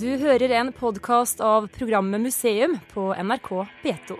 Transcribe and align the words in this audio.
Du 0.00 0.08
hører 0.16 0.48
en 0.56 0.70
podkast 0.72 1.42
av 1.44 1.66
programmet 1.74 2.22
Museum 2.24 2.78
på 2.94 3.10
NRK 3.20 3.48
P2. 3.82 4.14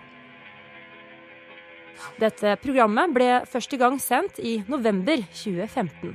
Dette 2.21 2.51
programmet 2.61 3.15
ble 3.17 3.29
første 3.49 3.79
gang 3.81 3.97
sendt 4.03 4.43
i 4.45 4.59
november 4.69 5.23
2015. 5.31 6.13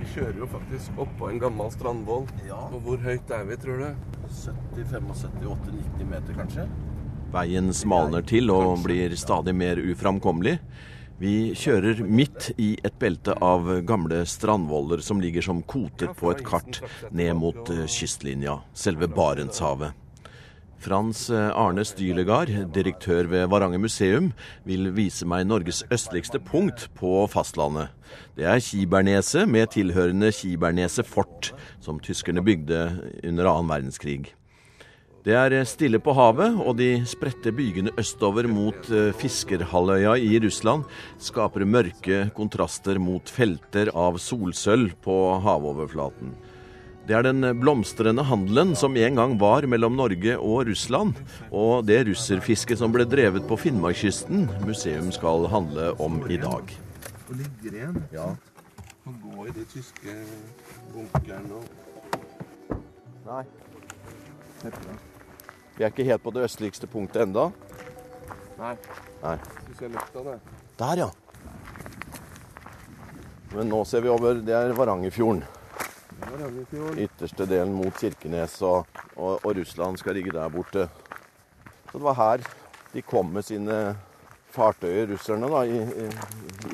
Vi 0.00 0.08
kjører 0.16 0.40
jo 0.42 0.48
faktisk 0.50 0.98
opp 1.04 1.12
på 1.20 1.30
en 1.30 1.38
gammel 1.44 1.70
strandvoll. 1.76 2.26
Ja. 2.48 2.58
Og 2.74 2.82
hvor 2.88 2.98
høyt 3.06 3.30
er 3.30 3.46
vi, 3.46 3.60
tror 3.62 3.84
du? 3.84 3.86
70, 4.24 4.88
75, 4.90 5.46
80, 5.46 5.78
90 5.94 6.10
meter 6.10 6.40
kanskje. 6.40 6.66
Veien 7.36 7.70
smalner 7.70 8.26
til 8.26 8.50
og 8.50 8.82
blir 8.88 9.14
stadig 9.20 9.54
mer 9.54 9.78
uframkommelig. 9.78 10.58
Vi 11.18 11.52
kjører 11.54 12.00
midt 12.02 12.48
i 12.58 12.72
et 12.82 12.96
belte 12.98 13.36
av 13.38 13.68
gamle 13.86 14.24
strandvoller 14.26 14.98
som 15.04 15.20
ligger 15.22 15.44
som 15.46 15.60
koter 15.62 16.10
på 16.10 16.32
et 16.32 16.42
kart 16.46 16.80
ned 17.14 17.36
mot 17.38 17.70
eh, 17.70 17.84
kystlinja, 17.86 18.58
selve 18.74 19.06
Barentshavet. 19.06 19.94
Frans 20.84 21.28
eh, 21.30 21.52
Arne 21.54 21.84
Stylegard, 21.86 22.50
direktør 22.74 23.30
ved 23.30 23.46
Varanger 23.52 23.78
museum, 23.80 24.32
vil 24.66 24.90
vise 24.96 25.24
meg 25.30 25.46
Norges 25.46 25.84
østligste 25.94 26.42
punkt 26.42 26.88
på 26.98 27.22
fastlandet. 27.30 27.94
Det 28.34 28.50
er 28.50 28.60
Kiberneset 28.60 29.46
med 29.48 29.70
tilhørende 29.72 30.34
Kiberneset 30.34 31.06
fort, 31.06 31.54
som 31.78 32.02
tyskerne 32.02 32.42
bygde 32.44 32.88
under 33.22 33.54
annen 33.54 33.70
verdenskrig. 33.70 34.34
Det 35.24 35.32
er 35.32 35.54
stille 35.64 35.96
på 36.04 36.12
havet, 36.12 36.58
og 36.60 36.74
de 36.76 36.98
spredte 37.08 37.48
bygene 37.56 37.94
østover 37.96 38.44
mot 38.44 38.90
eh, 38.92 39.08
Fiskerhalvøya 39.16 40.18
i 40.20 40.36
Russland 40.44 40.84
skaper 41.16 41.64
mørke 41.64 42.18
kontraster 42.36 43.00
mot 43.00 43.32
felter 43.32 43.88
av 43.96 44.18
solsølv 44.20 44.92
på 45.06 45.14
havoverflaten. 45.46 46.34
Det 47.08 47.16
er 47.16 47.24
den 47.24 47.40
blomstrende 47.56 48.24
handelen 48.28 48.74
som 48.76 48.98
en 49.00 49.16
gang 49.16 49.38
var 49.40 49.64
mellom 49.64 49.96
Norge 49.96 50.36
og 50.36 50.68
Russland, 50.68 51.16
og 51.48 51.88
det 51.88 52.02
russerfisket 52.10 52.82
som 52.82 52.92
ble 52.92 53.08
drevet 53.08 53.48
på 53.48 53.56
Finnmarkskysten 53.64 54.44
museum 54.68 55.08
skal 55.12 55.48
handle 55.52 55.94
om 56.04 56.20
i 56.28 56.36
dag. 56.44 56.68
Og 57.30 57.32
ligger 57.40 57.80
igjen. 57.80 57.96
Ja. 58.12 58.28
Og 59.08 59.16
gå 59.24 59.48
i 59.48 59.56
de 59.56 59.64
tyske 59.72 60.20
bunkerne 60.92 61.62
og 61.62 61.72
Nei. 63.24 63.44
Vi 65.76 65.84
er 65.84 65.90
ikke 65.90 66.06
helt 66.06 66.22
på 66.22 66.30
det 66.34 66.44
østligste 66.46 66.86
punktet 66.90 67.22
enda. 67.26 67.48
Nei. 68.58 68.76
Nei. 69.24 69.36
Du 69.66 69.74
ser 69.78 69.90
lukta, 69.90 70.22
det. 70.28 70.38
Der, 70.78 71.04
ja. 71.04 71.10
Men 73.54 73.70
nå 73.70 73.84
ser 73.86 74.02
vi 74.02 74.10
over 74.10 74.40
Det 74.42 74.54
er 74.54 74.72
Varangerfjorden. 74.74 75.44
Der 76.24 76.38
har 76.38 76.48
vi 76.48 76.64
fjorden. 76.70 76.98
Ytterste 76.98 77.46
delen 77.46 77.72
mot 77.74 77.98
Kirkenes, 77.98 78.62
og, 78.62 78.86
og, 79.16 79.44
og 79.44 79.56
Russland 79.56 79.98
skal 79.98 80.14
ligge 80.18 80.32
der 80.34 80.48
borte. 80.48 80.88
Så 81.90 81.98
det 81.98 82.04
var 82.06 82.14
her 82.18 82.38
de 82.94 83.02
kom 83.02 83.26
med 83.34 83.42
sine 83.42 83.96
fartøyer, 84.54 85.06
russerne, 85.10 85.48
da, 85.50 85.62
i, 85.66 85.78
i, 85.82 86.06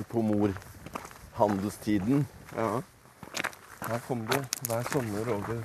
i 0.01 0.03
Pomor-handelstiden. 0.13 2.27
Ja. 2.53 2.81
Her 3.87 3.99
kom 4.07 4.27
det 4.29 4.45
hver 4.69 4.83
sommer 4.93 5.25
over, 5.33 5.57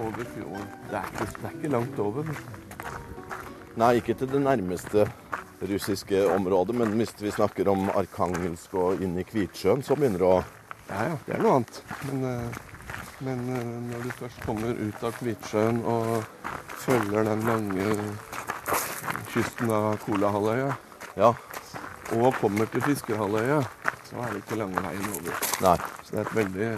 over 0.00 0.24
fjorden. 0.34 0.66
Det 0.90 0.98
er, 0.98 1.08
ikke, 1.12 1.26
det 1.42 1.48
er 1.50 1.56
ikke 1.58 1.72
langt 1.74 1.98
over. 2.02 2.30
Nei, 3.78 3.90
ikke 4.00 4.14
til 4.18 4.30
det 4.32 4.40
nærmeste 4.42 5.04
russiske 5.68 6.22
området, 6.34 6.74
men 6.78 6.94
hvis 6.98 7.14
vi 7.20 7.30
snakker 7.34 7.68
om 7.70 7.88
Arkangelsk 7.98 8.74
og 8.78 9.02
inn 9.02 9.16
i 9.18 9.24
Kvitsjøen, 9.26 9.82
så 9.86 9.96
begynner 9.98 10.22
det 10.22 10.30
å 10.30 10.38
Ja, 10.88 11.02
ja, 11.10 11.16
det 11.26 11.34
er 11.36 11.42
noe 11.44 11.56
annet. 11.58 11.78
Men, 12.08 12.22
eh, 12.24 12.60
men 13.26 13.40
eh, 13.52 13.72
når 13.90 14.06
du 14.06 14.12
først 14.22 14.38
kommer 14.46 14.78
ut 14.78 15.02
av 15.04 15.18
Kvitsjøen 15.18 15.82
og 15.84 16.14
følger 16.86 17.28
den 17.28 17.42
lange 17.44 17.90
kysten 19.34 19.70
av 19.74 19.98
Kolahalvøya, 20.06 20.70
Ja. 21.18 21.34
og 22.14 22.34
kommer 22.40 22.66
til 22.72 22.80
Fiskerhalvøya, 22.86 23.60
så 24.08 24.16
er 24.24 24.32
det 24.32 24.42
ikke 24.42 24.56
lange 24.62 24.80
veien 24.80 25.10
over. 25.12 25.44
Nei. 25.60 25.76
Så 26.04 26.10
det 26.14 26.18
er 26.18 26.24
et 26.24 26.36
veldig 26.38 26.70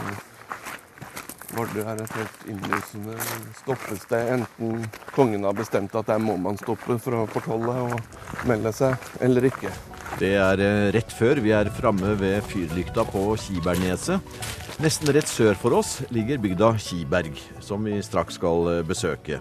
Vardø 1.50 1.82
er 1.82 2.02
et 2.02 2.12
innlysende 2.48 3.16
stoppested. 3.58 4.32
Enten 4.36 4.86
kongen 5.14 5.44
har 5.44 5.56
bestemt 5.56 5.94
at 5.98 6.08
der 6.10 6.22
må 6.22 6.36
man 6.40 6.58
stoppe 6.60 6.98
for 7.02 7.20
å 7.20 7.28
fortolle 7.30 7.76
og 7.88 8.46
melde 8.48 8.72
seg, 8.76 8.96
eller 9.20 9.50
ikke. 9.50 9.72
Det 10.20 10.34
er 10.40 10.60
eh, 10.64 10.88
rett 10.96 11.12
før 11.14 11.40
vi 11.44 11.52
er 11.54 11.70
framme 11.76 12.16
ved 12.20 12.42
fyrlykta 12.50 13.06
på 13.12 13.28
Kiberneset. 13.40 14.40
Nesten 14.80 15.12
rett 15.12 15.28
sør 15.28 15.58
for 15.60 15.76
oss 15.76 15.98
ligger 16.12 16.40
bygda 16.40 16.74
Kiberg, 16.80 17.36
som 17.60 17.84
vi 17.84 18.00
straks 18.04 18.40
skal 18.40 18.70
eh, 18.74 18.84
besøke. 18.86 19.40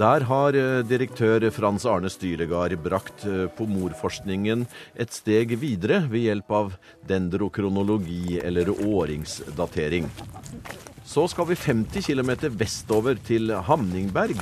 Der 0.00 0.24
har 0.24 0.56
eh, 0.56 0.80
direktør 0.88 1.44
Frans 1.52 1.84
Arne 1.84 2.08
Styregard 2.08 2.72
brakt 2.80 3.26
eh, 3.28 3.50
pomorforskningen 3.52 4.62
et 4.96 5.12
steg 5.12 5.52
videre 5.60 5.98
ved 6.08 6.24
hjelp 6.24 6.54
av 6.56 6.70
dendrokronologi, 7.10 8.38
eller 8.40 8.70
åringsdatering. 8.72 10.08
Så 11.04 11.26
skal 11.28 11.50
vi 11.50 11.58
50 11.58 12.06
km 12.06 12.32
vestover 12.56 13.20
til 13.28 13.52
Hamningberg, 13.68 14.40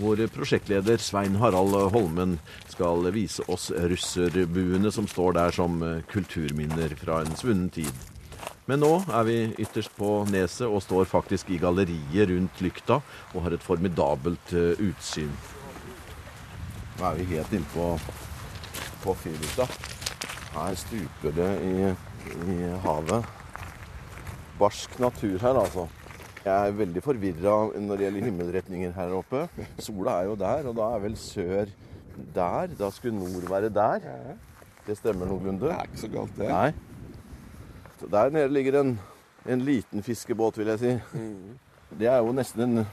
hvor 0.00 0.24
prosjektleder 0.34 0.98
Svein 0.98 1.38
Harald 1.38 1.76
Holmen 1.94 2.40
skal 2.72 3.12
vise 3.14 3.46
oss 3.46 3.68
russerbuene 3.70 4.90
som 4.90 5.06
står 5.06 5.38
der 5.38 5.54
som 5.54 5.78
eh, 5.86 6.00
kulturminner 6.10 6.98
fra 6.98 7.22
en 7.22 7.38
svunnen 7.38 7.70
tid. 7.78 8.09
Men 8.70 8.78
nå 8.84 8.90
er 9.02 9.24
vi 9.26 9.36
ytterst 9.64 9.90
på 9.96 10.08
neset 10.30 10.68
og 10.68 10.78
står 10.84 11.08
faktisk 11.10 11.48
i 11.50 11.56
galleriet 11.58 12.28
rundt 12.30 12.60
lykta 12.62 13.00
og 13.32 13.40
har 13.42 13.56
et 13.56 13.64
formidabelt 13.66 14.52
eh, 14.54 14.78
utsyn. 14.86 15.32
Nå 17.00 17.08
er 17.08 17.16
vi 17.18 17.26
helt 17.32 17.56
inne 17.56 17.66
på, 17.72 17.86
på 19.02 19.14
fyrlykta. 19.24 19.66
Her 20.54 20.78
stuper 20.78 21.34
det 21.34 21.48
i, 21.66 21.72
i 22.52 22.58
havet. 22.84 23.26
Barsk 24.60 24.94
natur 25.02 25.34
her, 25.42 25.58
altså. 25.64 25.88
Jeg 26.44 26.54
er 26.54 26.78
veldig 26.78 27.02
forvirra 27.02 27.56
når 27.74 27.98
det 27.98 28.06
gjelder 28.06 28.28
himmelretninger 28.28 28.94
her 28.94 29.16
oppe. 29.18 29.42
Sola 29.82 30.20
er 30.20 30.30
jo 30.30 30.38
der, 30.44 30.70
og 30.70 30.78
da 30.78 30.92
er 30.94 31.02
vel 31.08 31.18
sør 31.18 31.74
der. 32.36 32.78
Da 32.78 32.92
skulle 32.94 33.18
nord 33.18 33.50
være 33.50 33.72
der. 33.74 34.06
Det 34.86 35.00
stemmer 35.00 35.26
noenlunde? 35.26 35.66
Det 35.66 35.74
er 35.74 35.90
ikke 35.90 36.04
så 36.04 36.12
galt, 36.14 36.38
det. 36.38 36.52
Nei. 36.54 36.89
Så 38.00 38.08
der 38.08 38.30
nede 38.32 38.48
ligger 38.48 38.80
en, 38.80 38.94
en 39.44 39.64
liten 39.64 40.02
fiskebåt, 40.02 40.58
vil 40.58 40.72
jeg 40.72 40.80
si. 40.80 40.92
Det 42.00 42.08
er 42.08 42.22
jo 42.22 42.32
nesten 42.32 42.62
en, 42.64 42.86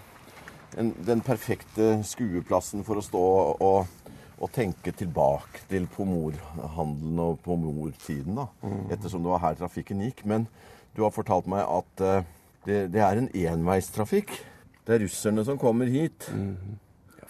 en, 0.77 0.89
den 1.07 1.21
perfekte 1.23 2.01
skueplassen 2.03 2.83
for 2.83 2.99
å 2.99 3.05
stå 3.05 3.21
og, 3.63 4.09
og 4.35 4.51
tenke 4.51 4.91
tilbake 4.91 5.63
til 5.69 5.87
pomorhandelen 5.93 7.21
og 7.23 7.39
pomortiden, 7.45 8.35
da. 8.41 8.49
Ettersom 8.91 9.23
det 9.23 9.31
var 9.31 9.45
her 9.45 9.55
trafikken 9.61 10.03
gikk. 10.03 10.25
Men 10.27 10.49
du 10.97 11.05
har 11.05 11.15
fortalt 11.15 11.47
meg 11.47 11.63
at 11.63 12.03
eh, 12.03 12.27
det, 12.67 12.81
det 12.91 13.03
er 13.05 13.21
en 13.21 13.31
enveistrafikk. 13.31 14.35
Det 14.83 14.97
er 14.97 15.03
russerne 15.05 15.45
som 15.47 15.59
kommer 15.61 15.87
hit. 15.91 16.27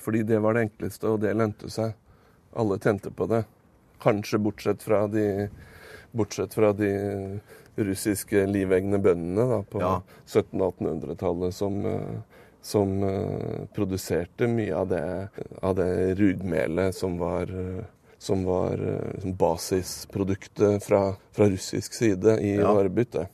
Fordi 0.02 0.24
det 0.26 0.42
var 0.42 0.58
det 0.58 0.66
enkleste, 0.66 1.14
og 1.14 1.22
det 1.22 1.36
lønte 1.38 1.70
seg. 1.74 1.94
Alle 2.58 2.80
tente 2.82 3.14
på 3.14 3.30
det. 3.30 3.44
Kanskje 4.02 4.42
bortsett 4.42 4.82
fra 4.86 5.04
de, 5.12 5.48
bortsett 6.16 6.54
fra 6.58 6.74
de 6.74 6.92
russiske 7.78 8.46
livegne 8.50 8.98
bøndene 9.02 9.46
da, 9.50 9.62
på 9.70 9.82
Ja. 9.82 10.02
1700- 10.26 10.62
og 10.66 10.76
1800-tallet 10.82 11.54
som, 11.54 11.86
eh, 11.86 12.18
som 12.62 13.04
eh, 13.04 13.66
produserte 13.76 14.48
mye 14.50 14.74
av 14.76 14.88
det, 14.90 15.04
av 15.62 15.76
det 15.76 16.16
rugmelet 16.20 16.96
som 16.96 17.18
var, 17.22 17.44
eh, 17.44 17.84
som 18.18 18.44
var 18.46 18.78
basisproduktet 19.38 20.84
fra, 20.84 21.16
fra 21.32 21.46
russisk 21.50 21.94
side 21.94 22.40
i 22.42 22.56
Ja. 22.58 22.74
varebyttet. 22.74 23.28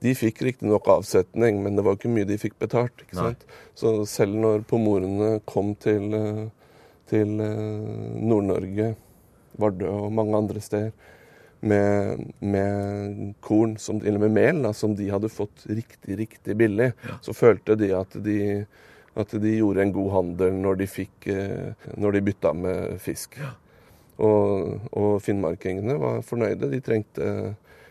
De 0.00 0.14
fikk 0.16 0.38
riktignok 0.42 0.86
avsetning, 0.88 1.62
men 1.62 1.76
det 1.76 1.82
var 1.84 1.92
ikke 1.96 2.08
mye 2.08 2.24
de 2.24 2.38
fikk 2.40 2.54
betalt. 2.58 3.02
Så 3.76 4.06
selv 4.08 4.32
når 4.34 4.62
pomorene 4.64 5.40
kom 5.44 5.74
til, 5.74 6.50
til 7.06 7.26
Nord-Norge, 7.36 8.94
Vardø 9.60 9.90
og 9.90 10.12
mange 10.16 10.36
andre 10.38 10.60
steder, 10.64 10.92
med, 11.60 12.22
med 12.38 13.34
korn, 13.44 13.76
som, 13.78 14.00
eller 14.04 14.22
med 14.22 14.36
mel, 14.36 14.62
da, 14.64 14.72
som 14.76 14.94
de 14.96 15.10
hadde 15.12 15.32
fått 15.32 15.66
riktig, 15.68 16.18
riktig 16.18 16.56
billig, 16.56 16.92
så 17.22 17.34
følte 17.36 17.76
de 17.80 17.92
at 17.98 18.16
de 18.24 18.38
at 19.18 19.32
de 19.42 19.56
gjorde 19.56 19.82
en 19.82 19.92
god 19.92 20.10
handel 20.14 20.54
når 20.62 20.76
de, 20.80 20.86
fikk, 20.86 21.26
eh, 21.26 21.88
når 21.98 22.16
de 22.16 22.22
bytta 22.30 22.52
med 22.54 23.00
fisk. 23.02 23.38
Og, 24.20 24.76
og 24.92 25.16
finnmarkingene 25.24 25.96
var 26.00 26.22
fornøyde. 26.26 26.70
De 26.70 26.80
trengte 26.84 27.30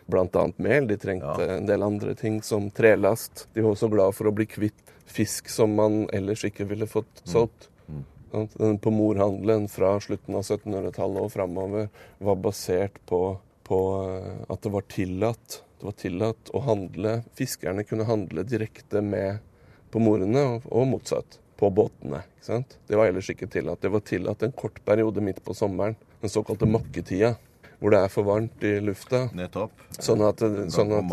bl.a. 0.09 0.45
mel, 0.57 0.87
de 0.89 0.97
trengte 1.01 1.49
en 1.57 1.67
del 1.69 1.83
andre 1.85 2.15
ting 2.17 2.39
som 2.45 2.69
trelast. 2.71 3.47
De 3.53 3.65
var 3.65 3.75
også 3.75 3.91
glad 3.91 4.15
for 4.17 4.29
å 4.29 4.35
bli 4.35 4.47
kvitt 4.49 4.95
fisk 5.09 5.49
som 5.49 5.73
man 5.77 6.03
ellers 6.13 6.45
ikke 6.45 6.69
ville 6.69 6.87
fått 6.89 7.23
solgt. 7.27 7.69
Mm. 7.89 8.05
Mm. 8.31 8.77
På 8.77 8.93
morhandelen 8.93 9.65
fra 9.73 9.95
slutten 10.01 10.37
av 10.37 10.45
1700-tallet 10.45 11.25
og 11.25 11.31
framover 11.33 11.87
var 12.21 12.37
basert 12.43 12.99
på, 13.09 13.39
på 13.69 13.79
eh, 14.03 14.45
at 14.49 14.63
det 14.65 14.71
var 14.73 14.87
tillatt 14.89 15.59
Det 15.79 15.85
var 15.85 15.95
tillatt 15.95 16.49
å 16.53 16.63
handle 16.65 17.19
Fiskerne 17.37 17.85
kunne 17.87 18.07
handle 18.09 18.43
direkte 18.43 19.03
med 19.05 19.45
pomorene, 19.93 20.41
og, 20.45 20.65
og 20.69 20.89
motsatt. 20.89 21.39
På 21.59 21.69
båtene. 21.73 22.21
ikke 22.37 22.45
sant? 22.45 22.75
Det 22.87 22.95
var 22.95 23.09
ellers 23.09 23.29
ikke 23.33 23.47
tillatt. 23.51 23.81
Det 23.83 23.89
var 23.91 24.03
tillatt 24.05 24.43
en 24.45 24.53
kort 24.55 24.77
periode 24.85 25.23
midt 25.23 25.41
på 25.43 25.55
sommeren, 25.57 25.97
den 26.21 26.31
såkalte 26.31 26.69
makketida, 26.69 27.33
hvor 27.79 27.91
det 27.91 28.03
er 28.05 28.13
for 28.13 28.27
varmt 28.27 28.63
i 28.63 28.77
lufta. 28.83 29.25
Nettopp. 29.35 29.73
Sånn 29.97 30.23
at, 30.23 30.43
sånn 30.71 30.93
at 30.95 31.09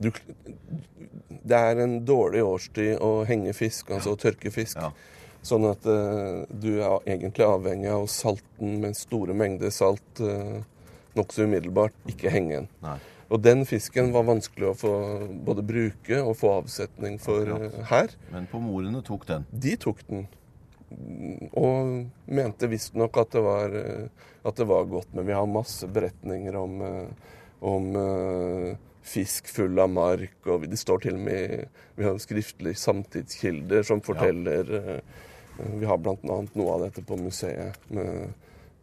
du, 0.00 0.08
det 1.26 1.58
er 1.58 1.82
en 1.82 1.98
dårlig 2.08 2.44
årstid 2.46 3.02
å 3.04 3.10
henge 3.28 3.52
fisk, 3.56 3.92
altså 3.92 4.14
å 4.14 4.20
tørke 4.20 4.54
fisk. 4.54 4.80
Ja. 4.80 4.92
Sånn 5.46 5.66
at 5.68 5.84
uh, 5.86 6.42
du 6.50 6.78
er 6.80 7.04
egentlig 7.04 7.44
avhengig 7.46 7.92
av 7.92 8.06
å 8.06 8.10
salte 8.10 8.48
den 8.58 8.80
med 8.82 8.96
store 8.98 9.36
mengder 9.36 9.70
salt 9.74 10.24
uh, 10.24 10.58
nokså 11.16 11.46
umiddelbart, 11.48 11.94
ikke 12.08 12.30
henge 12.32 12.60
den. 12.62 12.68
Nei. 12.84 12.96
Og 13.26 13.40
den 13.42 13.64
fisken 13.66 14.12
var 14.14 14.22
vanskelig 14.28 14.68
å 14.70 14.76
få 14.78 14.90
både 15.48 15.64
bruke 15.66 16.20
og 16.22 16.36
få 16.38 16.52
avsetning 16.60 17.16
for 17.18 17.42
Akkurat. 17.42 17.74
eh, 17.80 17.84
her. 17.90 18.12
Men 18.30 18.46
pomorene 18.52 19.00
tok 19.02 19.26
den. 19.26 19.46
De 19.50 19.72
tok 19.82 20.04
den. 20.06 20.28
Mm, 20.94 21.48
Og 21.58 22.06
mente 22.30 22.68
visstnok 22.70 23.16
at, 23.18 23.32
det 23.34 23.42
var, 23.42 23.74
eh, 23.74 24.28
at 24.46 24.54
det 24.60 24.66
var 24.70 24.84
godt. 24.86 25.08
Men 25.12 25.26
vi 25.26 25.32
har 25.34 25.46
masse 25.50 25.88
beretninger 25.90 26.54
om, 26.54 26.80
eh, 26.82 27.32
om 27.66 27.90
fisk 29.02 29.48
full 29.48 29.78
av 29.78 29.90
mark. 29.90 30.36
Og 30.46 30.68
det 30.70 30.78
står 30.78 31.02
til 31.02 31.14
og 31.14 31.20
med 31.26 31.68
Vi 31.96 32.04
har 32.04 32.14
skriftlige 32.22 32.76
samtidskilder 32.76 33.82
som 33.82 34.00
forteller 34.00 34.70
ja. 34.70 35.00
Vi 35.56 35.86
har 35.88 35.96
bl.a. 35.96 36.16
noe 36.54 36.72
av 36.74 36.82
dette 36.84 37.00
på 37.02 37.16
museet. 37.16 37.78
Med 37.88 38.34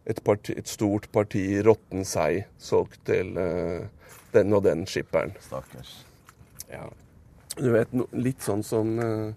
et, 0.05 0.19
parti, 0.23 0.55
et 0.57 0.67
stort 0.67 1.09
parti 1.15 1.44
råtten 1.63 2.03
sei 2.07 2.44
solgt 2.59 3.03
til 3.07 3.38
uh, 3.39 3.85
den 4.33 4.53
og 4.55 4.65
den 4.65 4.83
skipperen. 4.89 5.33
Stakkars. 5.44 6.01
Ja. 6.71 6.88
Du 7.55 7.69
vet, 7.73 7.91
no, 7.94 8.07
litt 8.17 8.44
sånn 8.44 8.63
som 8.65 8.95
uh, 9.00 9.33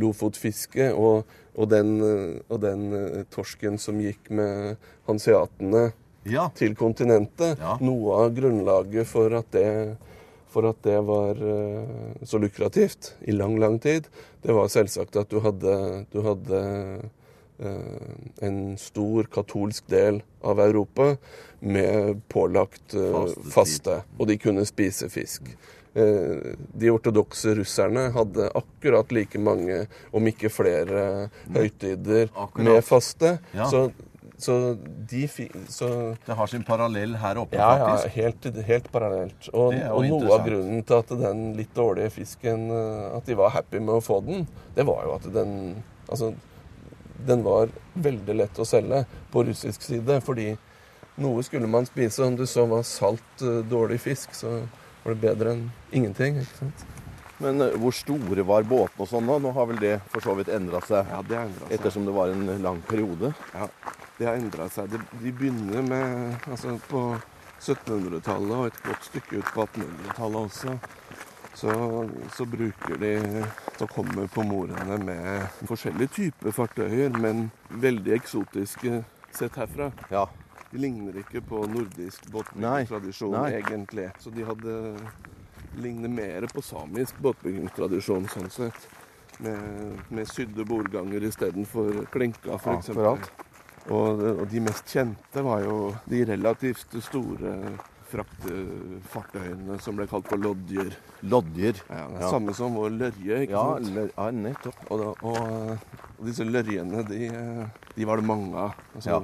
lofotfiske 0.00 0.92
og, 0.94 1.28
og 1.56 1.72
den, 1.72 1.96
uh, 2.00 2.38
og 2.48 2.62
den 2.62 2.86
uh, 2.94 3.24
torsken 3.34 3.80
som 3.82 4.00
gikk 4.00 4.30
med 4.30 4.78
hanseatene 5.10 5.90
Ja. 6.28 6.50
til 6.54 6.76
kontinentet. 6.78 7.58
Ja. 7.58 7.76
Noe 7.82 8.24
av 8.24 8.34
grunnlaget 8.36 9.08
for 9.08 9.34
at 9.36 9.50
det, 9.56 9.96
for 10.52 10.68
at 10.68 10.80
det 10.84 10.98
var 11.06 11.38
så 12.26 12.40
lukrativt 12.42 13.14
i 13.24 13.32
lang, 13.32 13.54
lang 13.62 13.78
tid, 13.80 14.08
det 14.42 14.52
var 14.52 14.68
selvsagt 14.68 15.16
at 15.16 15.30
du 15.32 15.38
hadde, 15.40 15.76
du 16.12 16.20
hadde 16.26 16.60
en 17.60 18.76
stor 18.80 19.28
katolsk 19.32 19.86
del 19.92 20.22
av 20.42 20.60
Europa 20.64 21.16
med 21.60 22.22
pålagt 22.32 22.94
eh, 22.96 23.34
faste, 23.52 24.00
og 24.18 24.28
de 24.30 24.38
kunne 24.40 24.64
spise 24.68 25.10
fisk. 25.12 25.50
Eh, 25.92 26.54
De 26.80 26.90
ortodokse 26.92 27.52
russerne 27.58 28.08
hadde 28.14 28.46
akkurat 28.56 29.12
like 29.12 29.38
mange, 29.42 29.82
om 30.12 30.26
ikke 30.30 30.48
flere, 30.52 31.28
høytider 31.52 32.30
Akkurat. 32.32 32.64
med 32.64 32.84
faste. 32.86 33.34
Ja. 33.52 33.66
Så, 33.68 33.90
så 34.40 34.56
de 35.10 35.26
så 35.68 35.88
Det 36.26 36.32
har 36.38 36.46
sin 36.48 36.62
parallell 36.64 37.18
her 37.20 37.42
oppe, 37.42 37.58
ja, 37.60 37.74
ja, 37.76 38.08
helt, 38.14 38.46
helt 38.64 38.86
parallelt. 38.94 39.50
Og, 39.52 39.74
og 39.74 40.06
noe 40.08 40.30
av 40.38 40.46
grunnen 40.46 40.80
til 40.88 41.02
at 41.02 41.10
den 41.26 41.42
litt 41.58 41.74
dårlige 41.76 42.14
fisken 42.14 42.70
eh, 42.72 43.16
At 43.18 43.28
de 43.28 43.36
var 43.36 43.52
happy 43.58 43.82
med 43.84 43.98
å 43.98 44.00
få 44.00 44.22
den, 44.24 44.46
det 44.78 44.86
var 44.88 45.04
jo 45.04 45.18
at 45.18 45.28
den 45.34 45.58
Altså, 46.10 46.32
den 47.26 47.42
var 47.46 47.70
veldig 47.94 48.36
lett 48.36 48.58
å 48.60 48.66
selge 48.68 49.04
på 49.32 49.44
russisk 49.48 49.82
side. 49.82 50.20
Fordi 50.26 50.52
noe 51.20 51.42
skulle 51.46 51.68
man 51.70 51.88
spise. 51.88 52.24
Om 52.24 52.36
det 52.40 52.46
så 52.50 52.66
var 52.70 52.82
salt, 52.88 53.42
eh, 53.42 53.60
dårlig 53.68 54.00
fisk, 54.00 54.34
så 54.34 54.60
var 55.04 55.14
det 55.14 55.20
bedre 55.24 55.52
enn 55.56 55.66
ingenting. 55.92 56.40
ikke 56.42 56.58
sant? 56.64 56.86
Men 57.40 57.60
eh, 57.64 57.76
hvor 57.80 57.94
store 57.96 58.44
var 58.44 58.66
båtene 58.68 59.00
og 59.04 59.08
sånn 59.08 59.26
da? 59.28 59.38
Nå 59.40 59.52
har 59.56 59.66
vel 59.70 59.80
det 59.80 59.94
for 60.12 60.20
så 60.24 60.34
vidt 60.36 60.48
endra 60.52 60.80
seg, 60.84 61.06
Ja, 61.08 61.22
det 61.22 61.38
endra 61.40 61.66
seg. 61.68 61.74
ettersom 61.78 62.04
det 62.08 62.12
var 62.16 62.28
en 62.34 62.46
lang 62.62 62.80
periode. 62.88 63.32
Ja, 63.54 63.68
det 64.18 64.26
har 64.28 64.36
endra 64.36 64.68
seg. 64.68 64.90
De, 64.92 65.00
de 65.22 65.32
begynner 65.32 65.82
med 65.82 66.48
altså 66.50 66.76
på 66.90 67.04
1700-tallet 67.60 68.56
og 68.56 68.66
et 68.70 68.82
godt 68.84 69.08
stykke 69.08 69.40
ut 69.40 69.50
på 69.54 69.64
1800-tallet 69.66 70.40
også. 70.48 70.76
Så, 71.60 72.08
så 72.32 72.44
bruker 72.48 72.96
de 72.96 73.44
Så 73.78 73.86
kommer 73.86 74.26
pomorene 74.32 74.96
med 75.04 75.66
forskjellige 75.68 76.08
typer 76.14 76.54
fartøyer, 76.56 77.12
men 77.20 77.50
veldig 77.68 78.14
eksotiske 78.16 79.02
sett 79.36 79.58
herfra. 79.60 79.90
Ja. 80.08 80.24
De 80.70 80.78
ligner 80.80 81.18
ikke 81.20 81.42
på 81.44 81.60
nordisk 81.68 82.30
båtbyggingstradisjon, 82.32 83.36
egentlig. 83.50 84.08
Så 84.22 84.32
de 84.32 84.46
hadde 84.48 84.74
ligner 85.84 86.08
mer 86.08 86.48
på 86.54 86.62
samisk 86.64 87.20
båtbyggingstradisjon, 87.20 88.28
sånn 88.32 88.50
sett. 88.54 88.88
Med, 89.40 90.00
med 90.08 90.28
sydde 90.28 90.64
bordganger 90.68 91.28
istedenfor 91.28 92.04
klinka, 92.12 92.56
f.eks. 92.56 92.92
Ja, 92.96 93.16
Og, 93.90 94.24
og 94.40 94.42
de 94.52 94.60
mest 94.64 94.88
kjente 94.92 95.44
var 95.44 95.64
jo 95.64 95.76
de 96.08 96.24
relativt 96.28 96.96
store 97.04 97.54
fraktefartøyene 98.10 99.78
som 99.82 99.96
ble 99.98 100.06
kalt 100.10 100.28
for 100.30 100.40
lodjer. 100.40 100.92
Lodjer. 101.22 101.80
Ja, 101.88 102.06
det 102.08 102.16
er 102.16 102.20
Ja. 102.24 102.30
Samme 102.30 102.54
som 102.54 102.74
vår 102.74 102.90
lørje, 102.98 103.42
ikke 103.46 103.50
Ja, 103.52 103.78
sant? 103.78 104.12
ja, 104.16 104.30
nettopp. 104.30 104.74
Og, 104.90 104.98
da, 104.98 105.08
og, 105.22 105.78
og 106.18 106.26
disse 106.26 106.44
lørjene, 106.44 107.04
de, 107.08 107.30
de 107.96 108.04
var 108.04 108.16
det 108.16 108.26
mange 108.26 108.54
av. 108.56 108.74
Altså, 108.94 109.10
Ja. 109.10 109.20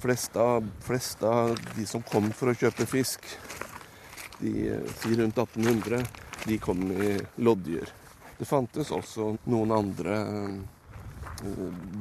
flest 0.00 0.36
av- 0.36 0.64
Flest 0.80 1.22
av 1.22 1.54
de 1.76 1.86
som 1.86 2.02
kom 2.02 2.30
for 2.32 2.48
å 2.48 2.54
kjøpe 2.54 2.86
fisk, 2.86 3.20
de 4.40 4.68
eh, 4.74 4.80
si 5.00 5.14
rundt 5.14 5.36
1800, 5.38 6.02
de 6.46 6.58
kom 6.58 6.80
i 6.92 7.18
lodjer. 7.38 7.88
Det 8.38 8.46
fantes 8.46 8.90
også 8.90 9.38
noen 9.46 9.70
andre 9.72 10.16
eh, 10.18 10.58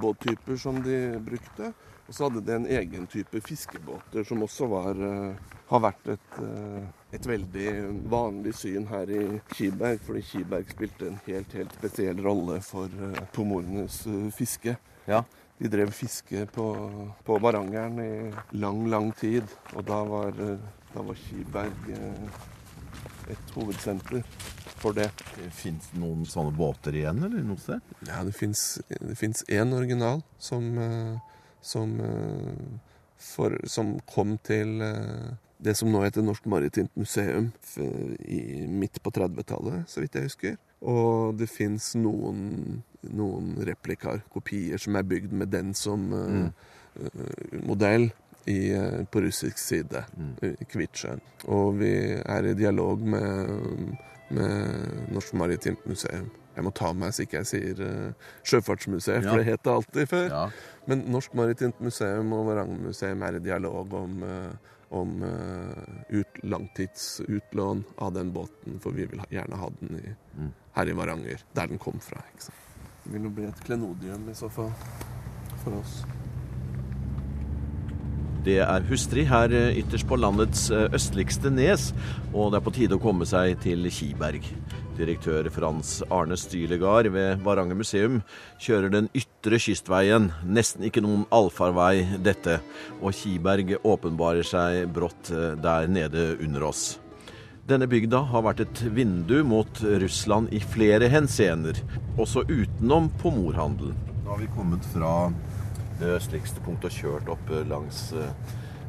båttyper 0.02 0.58
som 0.60 0.82
de 0.84 1.20
brukte. 1.24 1.74
Og 2.08 2.16
så 2.16 2.28
hadde 2.28 2.42
de 2.44 2.56
en 2.56 2.66
egen 2.68 3.06
type 3.08 3.40
fiskebåter 3.46 4.26
som 4.28 4.44
også 4.44 4.68
var, 4.68 4.98
eh, 5.08 5.36
har 5.70 5.80
vært 5.80 6.08
et, 6.14 6.40
eh, 6.44 6.84
et 7.16 7.26
veldig 7.26 7.70
vanlig 8.12 8.54
syn 8.54 8.88
her 8.88 9.10
i 9.10 9.42
Kiberg. 9.56 10.02
Fordi 10.04 10.22
Kiberg 10.22 10.70
spilte 10.70 11.08
en 11.08 11.20
helt, 11.26 11.54
helt 11.54 11.74
spesiell 11.74 12.20
rolle 12.24 12.60
for 12.62 12.86
eh, 12.86 13.24
pomorenes 13.34 14.06
eh, 14.08 14.30
fiske. 14.32 14.78
Ja. 15.08 15.24
De 15.60 15.70
drev 15.70 15.92
fiske 15.92 16.46
på, 16.52 16.68
på 17.24 17.40
Varangeren 17.40 18.00
i 18.00 18.58
lang, 18.58 18.90
lang 18.90 19.12
tid. 19.16 19.48
Og 19.76 19.86
da 19.86 20.04
var, 20.04 20.28
eh, 20.28 20.58
da 20.94 21.02
var 21.02 21.16
Kiberg 21.16 21.94
eh, 21.96 22.53
et 23.32 23.54
hovedsenter 23.56 24.24
for 24.82 24.96
det. 24.98 25.10
Fins 25.56 25.92
det 25.92 26.02
noen 26.02 26.26
sånne 26.30 26.54
båter 26.58 26.98
igjen, 27.00 27.22
eller 27.24 27.46
noe 27.46 27.62
sted? 27.62 27.84
Ja, 28.08 28.24
det 28.26 28.36
fins 28.36 29.46
én 29.48 29.76
original 29.76 30.24
som, 30.42 30.74
eh, 30.78 31.38
som, 31.62 31.96
eh, 32.02 32.98
for, 33.18 33.56
som 33.70 33.96
kom 34.10 34.38
til 34.44 34.82
eh, 34.82 35.32
det 35.64 35.78
som 35.80 35.92
nå 35.92 36.02
heter 36.04 36.26
Norsk 36.26 36.46
Maritimt 36.52 36.92
Museum 37.00 37.52
i, 38.20 38.68
midt 38.68 39.00
på 39.04 39.12
30-tallet, 39.16 39.88
så 39.88 40.04
vidt 40.04 40.18
jeg 40.20 40.28
husker. 40.28 40.58
Og 40.84 41.38
det 41.40 41.48
fins 41.48 41.94
noen, 41.96 42.82
noen 43.08 43.54
replikaer, 43.64 44.26
kopier, 44.34 44.82
som 44.82 45.00
er 45.00 45.08
bygd 45.08 45.32
med 45.32 45.54
den 45.54 45.72
som 45.78 46.04
mm. 46.12 46.50
uh, 47.00 47.62
modell 47.64 48.10
i, 48.48 48.72
eh, 48.76 49.04
på 49.12 49.22
russisk 49.24 49.58
side, 49.58 50.04
i 50.44 50.66
Kvitsjøen. 50.66 51.22
Og 51.48 51.78
vi 51.80 51.92
er 52.20 52.46
i 52.50 52.54
dialog 52.60 53.00
med, 53.00 53.98
med 54.30 55.12
Norsk 55.14 55.34
Maritimt 55.40 55.86
Museum. 55.88 56.30
Jeg 56.56 56.64
må 56.68 56.70
ta 56.78 56.92
meg 56.94 57.14
så 57.16 57.24
ikke 57.24 57.40
jeg 57.40 57.48
sier 57.50 57.80
uh, 57.82 58.28
Sjøfartsmuseet, 58.46 59.24
Ja. 59.26 59.32
for 59.32 59.42
det 59.42 59.48
het 59.48 59.64
det 59.66 59.72
alltid 59.74 60.10
før. 60.12 60.28
Ja. 60.30 60.44
Men 60.86 61.00
Norsk 61.10 61.34
Maritimt 61.34 61.80
Museum 61.82 62.30
og 62.38 62.46
Varangermuseum 62.52 63.24
er 63.26 63.40
i 63.40 63.42
dialog 63.42 63.94
om, 63.98 64.20
uh, 64.22 64.74
om 64.94 65.16
uh, 65.26 65.96
ut, 66.14 66.38
langtidsutlån 66.44 67.84
av 67.98 68.14
den 68.14 68.30
båten, 68.36 68.78
for 68.84 68.92
vi 68.94 69.08
vil 69.10 69.24
ha, 69.24 69.26
gjerne 69.34 69.58
ha 69.64 69.72
den 69.80 69.98
i, 70.04 70.14
Mm. 70.38 70.52
her 70.74 70.90
i 70.90 70.94
Varanger, 70.98 71.42
der 71.54 71.68
den 71.68 71.78
kom 71.78 72.00
fra. 72.02 72.22
Ikke 72.34 72.48
sant? 72.48 72.62
Det 73.04 73.12
vil 73.14 73.24
jo 73.28 73.30
bli 73.30 73.44
et 73.46 73.60
klenodium 73.66 74.30
i 74.30 74.34
så 74.34 74.48
fall 74.50 74.72
for 75.64 75.76
oss. 75.80 76.04
Det 78.44 78.58
er 78.60 78.84
hustrig 78.90 79.24
her 79.30 79.54
eh, 79.56 79.78
ytterst 79.80 80.08
på 80.10 80.18
landets 80.20 80.66
eh, 80.74 80.90
østligste 80.92 81.48
nes, 81.54 81.94
og 82.34 82.52
det 82.52 82.58
er 82.60 82.66
på 82.66 82.74
tide 82.76 82.98
å 82.98 83.00
komme 83.00 83.24
seg 83.28 83.56
til 83.64 83.88
Kiberg. 83.88 84.44
Direktør 84.98 85.48
Frans 85.50 86.02
Arne 86.12 86.36
Stylegard 86.38 87.08
ved 87.16 87.40
Varanger 87.46 87.80
museum 87.80 88.20
kjører 88.62 88.92
den 88.92 89.08
ytre 89.16 89.62
kystveien, 89.64 90.28
nesten 90.44 90.84
ikke 90.84 91.06
noen 91.06 91.24
allfarvei 91.32 92.04
dette, 92.26 92.60
og 93.00 93.16
Kiberg 93.16 93.78
åpenbarer 93.80 94.44
seg 94.44 94.92
brått 94.92 95.32
eh, 95.32 95.56
der 95.64 95.88
nede 95.88 96.34
under 96.44 96.68
oss. 96.74 96.84
Denne 97.64 97.88
bygda 97.88 98.26
har 98.28 98.44
vært 98.44 98.66
et 98.66 98.86
vindu 98.92 99.38
mot 99.48 99.80
Russland 100.04 100.52
i 100.52 100.60
flere 100.60 101.08
henseender, 101.08 101.80
også 102.20 102.44
utenom 102.52 103.08
pomorhandelen. 103.24 103.96
Da 104.26 104.36
har 104.36 104.44
vi 104.44 104.52
kommet 104.52 104.84
fra 104.92 105.14
det 106.00 106.12
østligste 106.18 106.64
punktet 106.66 106.92
og 106.92 107.00
kjørt 107.00 107.32
opp 107.34 107.56
langs 107.70 108.12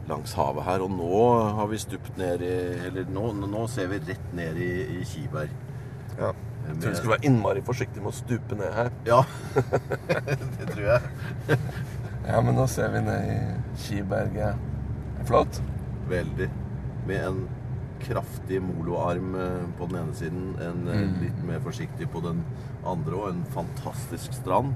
langs 0.08 0.34
havet 0.36 0.66
her. 0.66 0.84
Og 0.84 0.92
nå 0.92 1.20
har 1.58 1.68
vi 1.70 1.80
stupt 1.80 2.18
ned 2.20 2.44
i 2.44 2.56
Eller 2.88 3.08
nå, 3.10 3.30
nå 3.40 3.66
ser 3.72 3.88
vi 3.92 4.02
rett 4.04 4.34
ned 4.36 4.60
i, 4.60 4.72
i 4.98 5.04
Kiberg. 5.08 5.54
Ja. 6.18 6.34
Jeg 6.64 6.78
tror 6.80 6.90
vi 6.90 6.96
skulle 6.96 7.12
være 7.12 7.28
innmari 7.28 7.62
forsiktig 7.64 8.00
med 8.00 8.08
å 8.08 8.16
stupe 8.16 8.56
ned 8.56 8.70
her. 8.72 8.92
Ja, 9.04 9.18
det 10.56 10.68
tror 10.70 10.86
jeg. 10.86 11.58
Ja, 12.24 12.38
men 12.40 12.56
nå 12.56 12.64
ser 12.72 12.88
vi 12.94 13.02
ned 13.04 13.32
i 13.34 13.82
Kiberget. 13.84 14.62
Flott. 15.28 15.60
Veldig. 16.08 16.48
Med 17.04 17.20
en 17.20 17.42
kraftig 18.04 18.62
moloarm 18.64 19.36
eh, 19.40 19.60
på 19.76 19.90
den 19.90 20.00
ene 20.00 20.16
siden, 20.16 20.48
en 20.60 20.88
mm. 20.88 21.12
litt 21.20 21.44
mer 21.44 21.60
forsiktig 21.64 22.08
på 22.12 22.24
den 22.24 22.40
andre, 22.84 23.14
og 23.18 23.28
en 23.28 23.44
fantastisk 23.52 24.32
strand. 24.36 24.72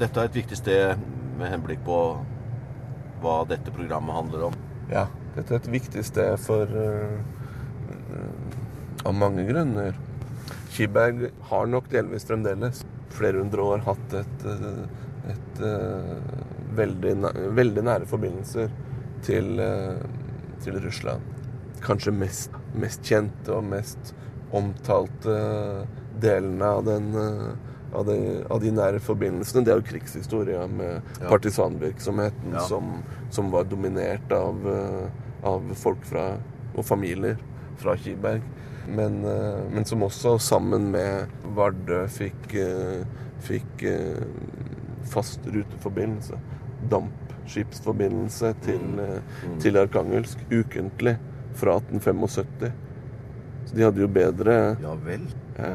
Dette 0.00 0.20
er 0.20 0.30
et 0.30 0.40
viktig 0.40 0.58
sted 0.58 1.04
med 1.38 1.52
henblikk 1.52 1.80
på 1.86 1.98
hva 3.22 3.38
dette 3.50 3.72
programmet 3.74 4.14
handler 4.14 4.48
om. 4.50 4.58
Ja, 4.90 5.06
dette 5.36 5.54
er 5.54 5.60
et 5.60 5.70
viktig 5.72 6.04
sted 6.06 6.38
for 6.42 6.70
uh, 6.70 7.18
Av 9.06 9.14
mange 9.14 9.44
grunner. 9.46 9.94
Kiberg 10.74 11.28
har 11.50 11.68
nok 11.70 11.86
delvis 11.92 12.26
fremdeles 12.28 12.82
flere 13.14 13.40
hundre 13.40 13.62
år 13.62 13.84
hatt 13.86 14.14
et, 14.18 14.44
et, 14.50 14.80
et 15.32 15.60
veldig, 16.76 17.12
veldig, 17.56 17.84
nære 17.86 18.08
forbindelser 18.10 18.74
til, 19.24 19.62
til 20.64 20.80
Russland. 20.82 21.24
Kanskje 21.84 22.12
mest, 22.14 22.58
mest, 22.74 23.06
kjente 23.06 23.54
og 23.54 23.64
mest 23.70 24.12
omtalte 24.58 25.38
delene 26.20 26.74
av 26.74 26.84
den 26.90 27.08
av 27.92 28.06
de, 28.06 28.18
av 28.50 28.60
de, 28.62 28.72
nære 28.74 29.00
forbindelsene. 29.04 29.64
Det 29.64 29.72
er 29.72 29.80
jo 29.80 29.88
krigshistoria 29.88 30.66
med 30.70 30.98
ja. 30.98 31.28
partisanvirksomheten 31.28 32.56
ja. 32.58 32.66
som, 32.68 32.98
som, 33.34 33.50
var 33.54 33.68
dominert 33.70 34.32
av, 34.34 34.68
av 35.46 35.74
folk 35.78 36.04
fra, 36.08 36.30
og 36.74 36.86
familier 36.86 37.38
fra 37.78 37.96
Kiberg. 37.96 38.42
Men, 38.88 39.24
eh, 39.24 39.64
men, 39.72 39.84
som 39.84 40.02
også 40.02 40.38
sammen 40.38 40.90
med 40.90 41.28
Vardø 41.56 42.06
fikk, 42.08 42.54
eh, 42.56 43.04
fikk 43.44 43.84
eh, 43.84 44.24
fast 45.12 45.44
ruteforbindelse. 45.46 46.38
Dampskipsforbindelse 46.90 48.54
til, 48.64 48.80
mm. 48.80 49.22
mm. 49.44 49.58
til 49.60 49.80
Arkangelsk 49.80 50.44
ukentlig 50.50 51.18
fra 51.58 51.76
1875. 51.82 52.72
Så 53.68 53.76
de 53.76 53.84
hadde 53.84 54.00
jo 54.00 54.08
bedre 54.08 54.54
Ja 54.80 54.94
vel? 55.04 55.26
Ja, 55.58 55.74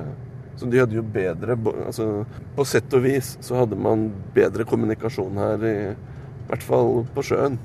så 0.55 0.69
de 0.69 0.79
hadde 0.79 0.97
jo 0.97 1.01
bedre 1.01 1.55
altså, 1.87 2.25
På 2.55 2.65
sett 2.67 2.93
og 2.93 3.01
vis 3.07 3.31
så 3.41 3.63
hadde 3.63 3.79
man 3.79 4.11
bedre 4.35 4.67
kommunikasjon 4.69 5.39
her, 5.41 5.65
i, 5.65 5.77
i 5.93 6.49
hvert 6.51 6.65
fall 6.67 7.01
på 7.15 7.23
sjøen, 7.25 7.57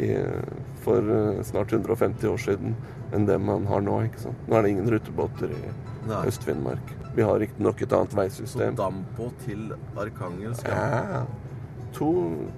i, 0.00 0.10
for 0.82 1.06
snart 1.46 1.72
150 1.76 2.32
år 2.32 2.40
siden 2.40 2.76
enn 3.12 3.26
det 3.28 3.38
man 3.38 3.66
har 3.68 3.84
nå. 3.84 3.98
ikke 4.08 4.22
sant? 4.24 4.44
Nå 4.48 4.56
er 4.56 4.64
det 4.64 4.72
ingen 4.72 4.90
rutebåter 4.90 5.52
i 5.52 5.62
Øst-Finnmark. 6.26 6.94
Vi 7.14 7.22
har 7.22 7.38
riktignok 7.38 7.82
et 7.82 7.92
annet 7.92 8.14
veisystem. 8.16 8.76
Så 8.76 8.82
dampbåt 8.82 9.44
til 9.46 9.74
Arkangelsk? 10.00 10.68
Ja. 10.68 11.24
To, 11.98 12.08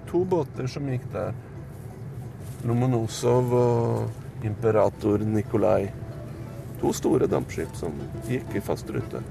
to, 0.06 0.22
båter 0.30 0.70
som 0.70 0.86
gikk 0.88 1.08
der. 1.12 1.34
Lomonosov 2.64 3.54
og 3.58 4.46
Imperator 4.46 5.26
Nikolai. 5.26 5.88
To 6.80 6.92
store 6.94 7.26
dampskip 7.30 7.74
som 7.76 7.98
gikk 8.28 8.54
i 8.54 8.62
fast 8.62 8.90
rute. 8.94 9.24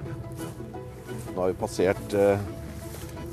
Nå 1.33 1.41
har 1.41 1.49
vi 1.49 1.57
passert 1.57 2.13
eh, 2.13 2.41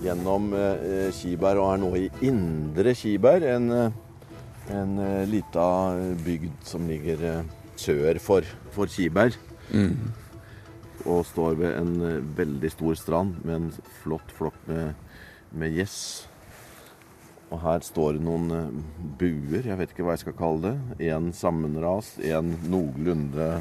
gjennom 0.01 0.55
eh, 0.57 1.11
Kiberg 1.13 1.61
og 1.61 1.67
er 1.69 1.81
nå 1.83 1.91
i 1.99 2.07
Indre 2.25 2.95
Kiberg. 2.97 3.45
En, 3.45 3.67
eh, 3.77 3.99
en 4.73 4.95
eh, 5.05 5.27
lita 5.29 5.67
bygd 6.25 6.65
som 6.65 6.87
ligger 6.89 7.27
eh, 7.29 7.51
sør 7.77 8.21
for, 8.25 8.49
for 8.73 8.89
Kiberg. 8.89 9.37
Mm. 9.69 10.15
Og 11.13 11.27
står 11.29 11.61
ved 11.61 11.77
en 11.77 12.25
veldig 12.41 12.73
stor 12.73 12.97
strand 12.97 13.37
med 13.45 13.59
en 13.59 13.69
flott 14.01 14.33
flokk 14.39 14.57
med, 14.71 14.97
med 15.53 15.77
gjess. 15.77 16.01
Og 17.53 17.61
her 17.61 17.85
står 17.85 18.17
det 18.17 18.25
noen 18.25 18.83
buer, 19.21 19.61
jeg 19.67 19.77
vet 19.77 19.93
ikke 19.93 20.09
hva 20.09 20.17
jeg 20.17 20.25
skal 20.25 20.39
kalle 20.41 20.71
det. 20.71 21.09
En 21.13 21.33
sammenrast, 21.37 22.21
en 22.25 22.57
noenlunde 22.65 23.55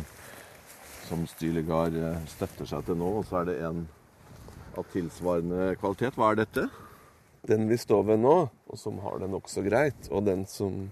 som 1.09 1.27
Stylegard 1.27 1.95
støtter 2.29 2.69
seg 2.69 2.87
til 2.87 3.01
nå. 3.01 3.17
Og 3.19 3.25
så 3.27 3.41
er 3.41 3.49
det 3.49 3.61
en 3.67 3.87
av 4.77 4.87
tilsvarende 4.93 5.73
kvalitet. 5.79 6.17
Hva 6.17 6.33
er 6.33 6.41
dette? 6.43 6.67
Den 7.47 7.67
vi 7.69 7.77
står 7.79 8.03
ved 8.11 8.21
nå, 8.23 8.35
og 8.49 8.79
som 8.79 8.99
har 9.03 9.21
det 9.21 9.29
nokså 9.31 9.63
greit, 9.65 10.09
og 10.11 10.25
den 10.27 10.45
som 10.49 10.89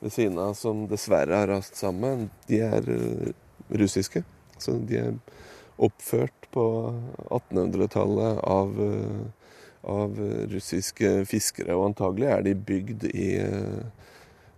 ved 0.00 0.12
siden 0.12 0.38
av 0.38 0.54
som 0.54 0.84
dessverre 0.90 1.40
har 1.40 1.48
rast 1.48 1.78
sammen, 1.78 2.28
de 2.46 2.60
er 2.66 2.88
uh, 2.90 3.30
russiske. 3.80 4.22
Så 4.60 4.76
de 4.88 5.00
er 5.00 5.14
oppført 5.82 6.48
på 6.52 6.66
1800-tallet 7.26 8.42
av, 8.44 8.76
uh, 8.76 9.48
av, 9.88 10.18
russiske 10.52 11.12
fiskere, 11.28 11.76
og 11.76 11.90
antagelig 11.90 12.28
er 12.32 12.44
de 12.46 12.58
bygd 12.72 13.08
i 13.12 13.30
uh, 13.44 13.86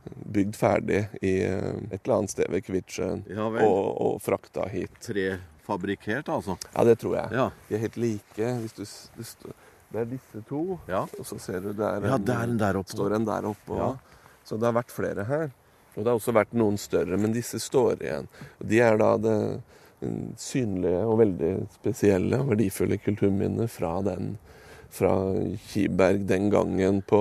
Bygd 0.09 0.55
ferdig 0.57 1.03
i 1.21 1.35
et 1.45 1.99
eller 1.99 2.15
annet 2.15 2.33
sted 2.33 2.49
ved 2.49 2.63
Kvitsjøen 2.65 3.27
ja, 3.29 3.45
og, 3.45 3.89
og 4.01 4.15
frakta 4.25 4.65
hit. 4.73 4.95
Tre 5.05 5.27
fabrikkert, 5.69 6.31
altså? 6.33 6.59
Ja, 6.73 6.85
det 6.89 6.99
tror 7.03 7.17
jeg. 7.19 7.39
Ja. 7.39 7.47
De 7.69 7.77
er 7.77 7.85
helt 7.85 8.01
like. 8.01 8.51
Du, 8.77 8.83
det, 8.83 9.29
det, 9.45 10.01
er 10.03 10.11
disse 10.17 10.43
to, 10.49 10.63
ja. 10.89 11.05
og 11.05 11.29
så 11.29 11.39
ser 11.43 11.63
du 11.65 11.73
det 11.77 11.95
ja, 12.09 12.19
det 12.19 12.37
er 12.37 12.59
der 12.61 12.81
oppe. 12.81 12.95
står 12.97 13.19
en 13.19 13.29
der 13.29 13.49
oppe. 13.53 13.79
Ja. 13.79 13.93
Så 14.49 14.57
det 14.57 14.71
har 14.71 14.79
vært 14.81 14.95
flere 14.95 15.27
her. 15.29 15.51
Og 15.95 16.03
det 16.05 16.11
har 16.11 16.17
også 16.17 16.33
vært 16.37 16.55
noen 16.57 16.79
større, 16.81 17.19
men 17.21 17.35
disse 17.35 17.61
står 17.61 18.05
igjen. 18.05 18.29
Og 18.61 18.69
de 18.71 18.83
er 18.85 19.01
da 19.01 19.15
det 19.21 19.39
synlige 20.39 21.01
og 21.03 21.19
veldig 21.25 21.53
spesielle 21.75 22.39
og 22.39 22.53
verdifulle 22.53 23.01
kulturminnet 23.03 23.73
fra 23.73 23.97
den 24.07 24.37
fra 24.95 25.13
Kiberg 25.69 26.23
den 26.29 26.51
gangen 26.51 27.03
på 27.03 27.21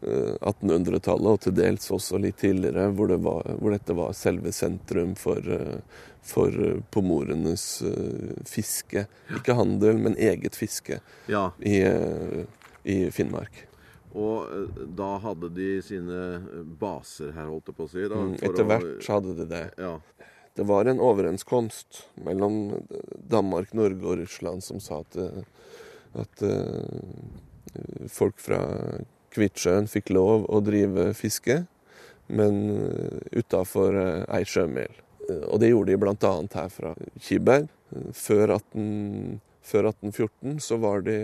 1800-tallet, 0.00 1.30
og 1.30 1.40
til 1.40 1.54
dels 1.56 1.88
også 1.90 2.18
litt 2.20 2.36
tidligere, 2.42 2.90
hvor, 2.92 3.08
det 3.08 3.16
var, 3.24 3.46
hvor 3.60 3.72
dette 3.72 3.96
var 3.96 4.12
selve 4.16 4.52
sentrum 4.52 5.14
for, 5.16 5.40
eh, 5.40 6.02
for 6.26 6.52
eh, 6.52 6.82
pomorenes 6.92 7.64
fiske. 8.44 9.06
Ikke 9.38 9.56
handel, 9.56 9.96
men 10.02 10.18
eget 10.20 10.58
fiske 10.58 11.00
ja. 11.32 11.48
i, 11.60 11.80
i, 12.84 12.98
Finnmark. 13.10 13.64
Og 14.16 14.68
da 14.96 15.16
hadde 15.20 15.50
de 15.52 15.70
sine 15.84 16.20
baser 16.80 17.34
her, 17.36 17.50
holdt 17.50 17.72
jeg 17.72 17.76
på 17.80 17.88
å 17.88 17.92
si? 17.92 18.04
Da, 18.08 18.20
mm, 18.20 18.36
etter 18.48 18.68
hvert 18.68 18.92
så 19.04 19.18
hadde 19.18 19.34
de 19.40 19.48
det. 19.50 19.64
Ja. 19.80 19.96
Det 20.56 20.64
var 20.64 20.88
en 20.88 21.02
overenskomst 21.04 22.06
mellom 22.24 22.78
Danmark, 23.28 23.74
Norge 23.76 24.00
og 24.08 24.22
Russland 24.22 24.64
som 24.64 24.80
sa 24.80 25.02
at, 25.02 25.18
at 26.16 26.46
folk 28.08 28.40
fra 28.40 28.62
Kvitsjøen 29.36 29.88
fikk 29.92 30.10
lov 30.16 30.48
å 30.48 30.62
drive 30.64 31.10
fiske, 31.16 31.62
men 32.26 32.62
utafor 33.36 33.94
ei 34.00 34.42
sjømil. 34.48 34.90
Og 35.50 35.60
det 35.62 35.70
gjorde 35.70 35.92
de 35.92 36.00
bl.a. 36.00 36.32
her 36.56 36.70
fra 36.72 36.94
Kiberg. 37.22 37.68
Før, 38.16 38.56
18, 38.56 39.38
før 39.62 39.90
1814 39.92 40.58
så 40.64 40.78
var 40.82 41.04
de 41.06 41.16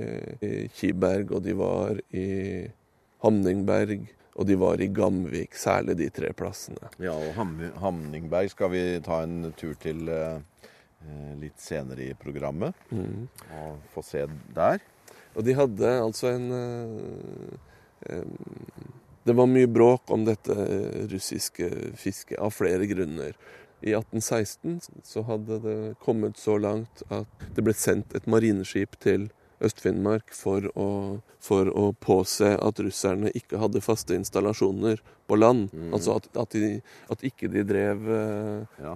i 0.44 0.52
Kiberg, 0.76 1.32
og 1.34 1.42
de 1.46 1.56
var 1.58 1.98
i 2.14 2.28
Hamningberg, 3.24 4.06
og 4.34 4.46
de 4.48 4.56
var 4.58 4.80
i 4.80 4.88
Gamvik. 4.94 5.56
Særlig 5.58 5.98
de 6.00 6.08
tre 6.14 6.32
plassene. 6.36 6.90
Ja, 7.02 7.14
og 7.14 7.34
Ham 7.36 7.58
Hamningberg 7.82 8.50
skal 8.54 8.72
vi 8.72 8.84
ta 9.04 9.22
en 9.26 9.52
tur 9.58 9.74
til 9.82 10.08
eh, 10.10 10.40
litt 11.40 11.60
senere 11.60 12.08
i 12.08 12.16
programmet. 12.18 12.78
Mm. 12.90 13.28
Og 13.58 13.92
få 13.94 14.06
se 14.06 14.24
der. 14.56 14.82
Og 15.36 15.44
de 15.46 15.56
hadde 15.56 15.92
altså 16.00 16.32
en 16.32 16.48
eh, 16.56 16.96
eh, 17.02 17.68
Det 19.22 19.34
var 19.38 19.46
mye 19.46 19.70
bråk 19.70 20.10
om 20.10 20.24
dette 20.26 20.54
russiske 21.12 21.68
fisket 21.98 22.40
av 22.42 22.54
flere 22.56 22.88
grunner. 22.90 23.36
I 23.82 23.94
1816 23.94 24.80
så 25.06 25.22
hadde 25.26 25.58
det 25.62 25.78
kommet 26.02 26.38
så 26.38 26.56
langt 26.58 27.02
at 27.10 27.46
det 27.54 27.64
ble 27.66 27.74
sendt 27.74 28.14
et 28.14 28.26
marineskip 28.30 28.98
til 29.02 29.28
Øst-Finnmark 29.62 30.32
for, 30.34 30.66
for, 31.42 31.70
å 31.70 31.84
påse 32.02 32.52
at 32.56 32.80
russerne 32.82 33.32
ikke 33.38 33.60
hadde 33.62 33.82
faste 33.84 34.16
installasjoner 34.18 35.02
på 35.30 35.38
land. 35.38 35.72
Mm. 35.72 35.90
Altså 35.96 36.16
at, 36.18 36.28
at, 36.36 36.56
de, 36.56 36.80
at, 37.12 37.24
ikke 37.26 37.50
de 37.52 37.64
drev 37.66 38.08
eh, 38.16 38.78
ja. 38.84 38.94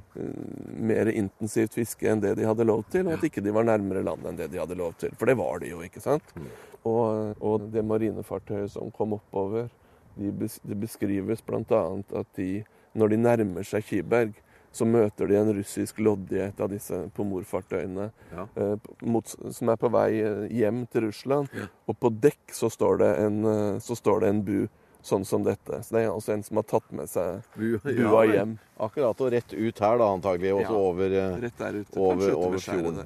mer 0.91 1.11
intensivt 1.13 1.77
fiske 1.79 2.11
enn 2.11 2.23
det 2.25 2.37
de 2.41 2.49
hadde 2.49 2.67
lov 2.69 2.85
til, 2.93 3.07
og 3.07 3.19
at 3.19 3.27
ikke 3.29 3.45
de 3.45 3.55
var 3.55 3.69
nærmere 3.69 4.05
land 4.07 4.27
enn 4.27 4.41
det 4.41 4.51
de 4.53 4.63
hadde 4.63 4.79
lov 4.79 4.97
til. 5.01 5.15
For 5.19 5.31
det 5.31 5.39
var 5.41 5.63
de 5.63 5.73
jo, 5.75 5.83
ikke 5.87 6.03
sant? 6.05 6.35
Mm. 6.37 6.49
Og, 6.87 7.37
og, 7.43 7.69
det 7.75 7.83
marinefartøyet 7.87 8.75
som 8.77 8.93
kom 8.95 9.17
oppover, 9.19 9.71
de, 10.17 10.33
det 10.33 10.81
beskrives 10.81 11.43
bl.a. 11.45 11.83
at 12.21 12.29
de, 12.39 12.51
når 12.97 13.13
de 13.13 13.23
nærmer 13.23 13.67
seg 13.67 13.85
Kiberg, 13.85 14.37
så 14.77 14.87
møter 14.89 15.31
de 15.31 15.39
en 15.41 15.53
russisk 15.57 16.01
lodde 16.05 16.37
i 16.37 16.43
et 16.45 16.61
av 16.61 16.71
disse 16.73 16.99
pomorfartøyene 17.17 18.11
ja. 18.33 18.47
eh, 18.61 19.31
som 19.57 19.73
er 19.73 19.79
på 19.81 19.91
vei 19.93 20.11
eh, 20.21 20.43
hjem 20.53 20.85
til 20.93 21.07
Russland. 21.09 21.49
Ja. 21.57 21.69
Og 21.89 21.99
på 22.03 22.11
dekk 22.13 22.53
så 22.55 22.71
står, 22.73 23.07
en, 23.15 23.39
eh, 23.53 23.79
så 23.85 23.97
står, 23.99 24.25
det 24.25 24.35
en, 24.35 24.43
bu 24.47 24.59
sånn 25.07 25.25
som 25.25 25.45
dette. 25.47 25.81
Så 25.87 25.95
det 25.95 26.03
er 26.03 26.13
altså 26.13 26.35
en 26.35 26.45
som 26.47 26.59
har 26.61 26.67
tatt 26.67 26.87
med 26.99 27.09
seg 27.09 27.45
Bu- 27.55 27.79
bua 27.87 28.25
ja, 28.27 28.41
hjem. 28.41 28.57
Akkurat 28.83 29.21
og 29.23 29.33
rett 29.33 29.53
ut 29.55 29.83
her, 29.87 29.99
da, 30.03 30.13
antagelig. 30.13 30.55
Og 30.57 30.65
så 30.67 30.79
over, 30.91 31.19
Rett 31.43 31.61
der 31.63 31.81
ute. 31.81 31.99
over, 31.99 32.33
over 32.35 32.63
fjorden. 32.63 33.05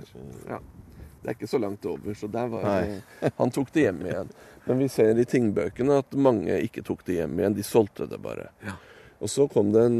Ja. 0.48 0.60
Det 1.20 1.28
er 1.28 1.36
ikke 1.36 1.50
så 1.52 1.60
langt 1.60 1.84
over, 1.84 2.14
så 2.16 2.30
der 2.32 2.46
var 2.48 2.64
det, 2.64 3.32
Han 3.36 3.50
tok 3.52 3.68
det 3.74 3.82
hjem 3.84 4.06
igjen. 4.06 4.30
Men 4.64 4.78
vi 4.80 4.88
ser 4.88 5.18
i 5.18 5.24
tingbøkene 5.28 5.98
at 6.00 6.16
mange 6.16 6.56
ikke 6.64 6.82
tok 6.86 7.04
det 7.04 7.18
hjem 7.20 7.36
igjen. 7.40 7.56
De 7.58 7.64
solgte 7.66 8.08
det 8.08 8.18
bare. 8.24 8.48
Ja. 8.64 8.78
Og 9.20 9.28
så 9.28 9.44
kom 9.52 9.72
det 9.74 9.82
en, 9.84 9.98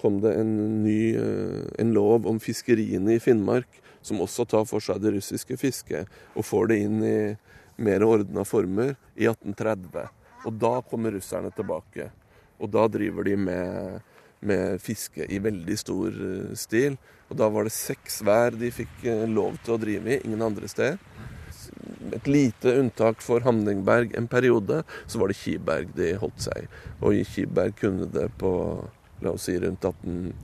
kom 0.00 0.20
det 0.20 0.34
en 0.36 0.52
ny 0.84 0.98
eh, 1.16 1.64
en 1.80 1.94
lov 1.96 2.28
om 2.28 2.40
fiskeriene 2.42 3.16
i 3.16 3.22
Finnmark, 3.22 3.80
som 4.04 4.20
også 4.20 4.44
tar 4.44 4.66
for 4.68 4.84
seg 4.84 5.00
det 5.00 5.14
russiske 5.16 5.56
fisket, 5.56 6.10
og 6.36 6.44
får 6.44 6.68
det 6.70 6.80
inn 6.84 6.98
i 7.08 7.16
mer 7.80 8.04
ordna 8.04 8.44
former 8.44 8.92
i 9.16 9.24
1830. 9.30 10.10
Og 10.44 10.60
da 10.60 10.74
kommer 10.84 11.16
russerne 11.16 11.50
tilbake. 11.56 12.10
Og 12.60 12.68
da 12.70 12.84
driver 12.92 13.24
de 13.26 13.38
med, 13.40 14.02
med 14.44 14.82
fiske 14.84 15.24
i 15.24 15.40
veldig 15.42 15.78
stor 15.80 16.12
eh, 16.12 16.52
stil. 16.58 16.98
Og 17.30 17.38
da 17.40 17.48
var 17.48 17.64
det 17.64 17.72
seks 17.74 18.20
vær 18.26 18.60
de 18.60 18.68
fikk 18.74 19.08
eh, 19.08 19.24
lov 19.30 19.56
til 19.64 19.78
å 19.78 19.80
drive 19.80 20.18
i, 20.18 20.20
ingen 20.28 20.44
andre 20.44 20.68
steder. 20.68 21.00
Et 22.12 22.26
lite 22.28 22.74
unntak 22.80 23.22
for 23.24 23.40
Hamningberg 23.46 24.14
en 24.18 24.28
periode, 24.28 24.82
så 25.06 25.18
var 25.20 25.30
det 25.32 25.38
Kiberg 25.40 25.94
de 25.96 26.14
holdt 26.20 26.44
seg 26.44 26.64
i. 26.66 26.68
Og 27.00 27.14
i 27.16 27.24
Kiberg 27.24 27.78
kunne 27.80 28.10
det 28.12 28.28
på 28.40 28.50
la 29.24 29.32
oss 29.32 29.46
si 29.48 29.56
rundt 29.62 29.84
18 29.84 30.34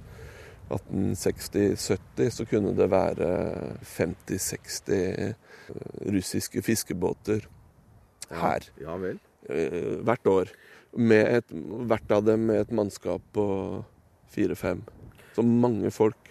1860-70 0.71 2.31
så 2.31 2.45
kunne 2.47 2.71
det 2.79 2.87
være 2.93 3.31
50-60 3.83 5.35
russiske 6.15 6.63
fiskebåter 6.63 7.47
her 8.31 8.69
Ja 8.79 8.95
vel. 9.03 9.19
eh, 9.51 9.99
hvert 10.07 10.27
år. 10.31 10.53
Med 10.95 11.27
et, 11.41 11.51
hvert 11.91 12.11
av 12.15 12.25
dem 12.27 12.47
med 12.47 12.61
et 12.61 12.73
mannskap 12.75 13.23
på 13.35 13.45
fire-fem. 14.31 14.83
Så 15.35 15.43
mange 15.43 15.91
folk. 15.91 16.31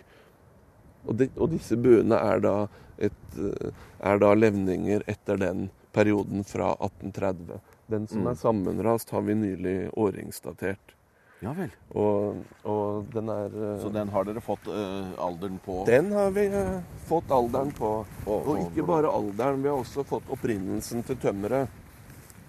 Og, 1.06 1.16
de, 1.20 1.30
og 1.36 1.52
disse 1.52 1.76
buene 1.80 2.16
er 2.16 2.40
da, 2.44 2.54
et, 3.00 3.38
eh, 3.40 3.72
er 4.12 4.20
da 4.20 4.34
levninger 4.36 5.04
etter 5.08 5.38
den 5.42 5.70
perioden 5.94 6.44
fra 6.46 6.76
1830. 6.80 7.60
Den 7.90 8.08
som 8.08 8.22
Mm. 8.22 8.28
er 8.32 8.36
sammenrast, 8.36 9.10
har 9.12 9.22
vi 9.22 9.34
nylig 9.36 9.92
årringsdatert. 9.98 10.96
Ja 11.42 11.54
vel. 11.56 11.72
Og, 11.96 12.44
og 12.68 13.06
den 13.14 13.30
er 13.32 13.46
eh, 13.48 13.80
Så 13.82 13.90
den 13.94 14.10
har 14.12 14.24
dere 14.28 14.42
fått 14.44 14.68
uh, 14.68 15.14
alderen 15.24 15.58
på? 15.64 15.86
Den 15.88 16.12
har 16.12 16.32
vi 16.36 16.48
uh, 16.52 16.82
fått 17.08 17.32
alderen 17.32 17.72
på. 17.72 18.06
Og- 18.28 18.48
Og 18.48 18.58
ikke 18.68 18.86
bare 18.86 19.08
alderen, 19.08 19.62
vi 19.64 19.70
har 19.70 19.78
også 19.80 20.04
fått 20.06 20.28
opprinnelsen 20.30 21.04
til 21.08 21.16
tømmeret. 21.16 21.70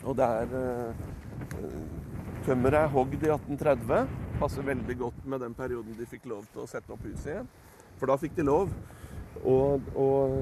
Og 0.04 0.16
det 0.16 0.24
er 0.26 0.48
eh, 0.58 0.92
Tømmeret 2.46 2.84
er 2.86 2.88
hogd 2.94 3.14
i 3.22 3.28
1830. 3.30 4.08
Passer 4.40 4.62
veldig 4.64 4.96
godt 4.98 5.26
med 5.28 5.40
den 5.44 5.54
perioden 5.54 5.96
de 5.98 6.06
fikk 6.08 6.24
lov 6.30 6.46
til 6.52 6.62
å 6.64 6.68
sette 6.70 6.90
opp 6.94 7.02
huset 7.04 7.26
igjen. 7.34 7.48
For 8.00 8.06
da 8.08 8.16
fikk 8.16 8.34
de 8.38 8.46
lov. 8.48 8.70
Og, 9.40 9.80
og, 9.96 10.34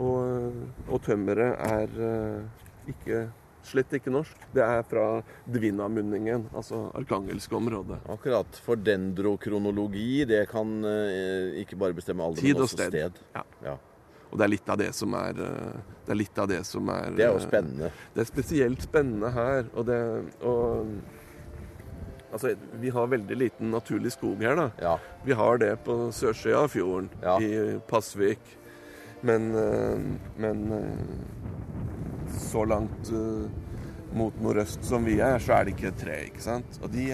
og, 0.00 0.62
og 0.88 1.02
tømmeret 1.04 1.60
er 1.66 2.00
eh, 2.08 2.94
ikke 2.94 3.26
slett 3.66 3.92
ikke 3.98 4.12
norsk. 4.12 4.46
Det 4.54 4.62
er 4.64 4.82
fra 4.88 5.04
Dvina-munningen, 5.50 6.48
altså 6.56 6.86
arkangelske 6.96 7.56
området. 7.58 8.00
Akkurat. 8.10 8.60
For 8.64 8.80
dendrokronologi, 8.80 10.24
det 10.30 10.46
kan 10.50 10.80
eh, 10.88 11.60
ikke 11.62 11.78
bare 11.80 11.96
bestemme 11.96 12.24
alder, 12.24 12.40
Tid 12.40 12.56
men 12.56 12.64
også 12.66 12.78
sted. 12.80 12.96
sted. 12.96 13.22
Ja. 13.36 13.44
Ja. 13.66 13.76
Og 14.30 14.38
det 14.38 14.46
er 14.46 14.52
litt 14.52 14.68
av 14.70 14.78
det 14.78 14.92
som 14.94 15.14
er 15.18 15.40
eh, 15.42 15.78
Det 16.06 16.12
er 16.14 16.18
litt 16.20 16.36
av 16.38 16.46
det 16.50 16.60
som 16.68 16.90
er 16.94 17.16
Det 17.18 17.24
er 17.26 17.32
jo 17.32 17.40
eh, 17.40 17.46
spennende. 17.48 17.88
Det 18.14 18.22
er 18.22 18.28
spesielt 18.28 18.84
spennende 18.86 19.32
her. 19.34 19.64
Og 19.74 19.88
det 19.88 20.00
og, 20.40 20.94
Altså, 22.32 22.54
vi 22.80 22.90
har 22.94 23.06
veldig 23.10 23.36
liten 23.36 23.70
naturlig 23.74 24.12
skog 24.14 24.42
her, 24.44 24.54
da. 24.58 24.68
Ja. 24.80 24.96
Vi 25.26 25.34
har 25.34 25.58
det 25.58 25.72
på 25.84 25.96
sørsida 26.14 26.62
av 26.64 26.68
fjorden, 26.70 27.08
Ja. 27.22 27.38
i 27.40 27.80
Pasvik. 27.90 28.38
Men, 29.22 29.50
eh, 29.54 29.98
men 30.40 30.72
eh, 30.72 32.30
så 32.38 32.64
langt 32.64 33.10
eh, 33.10 33.50
mot 34.16 34.34
nordøst 34.40 34.84
som 34.84 35.04
vi 35.04 35.18
er, 35.20 35.38
så 35.38 35.58
er 35.58 35.64
det 35.64 35.74
ikke 35.76 35.92
tre, 35.98 36.20
ikke 36.30 36.42
sant. 36.42 36.78
Og 36.82 36.90
de 36.92 37.10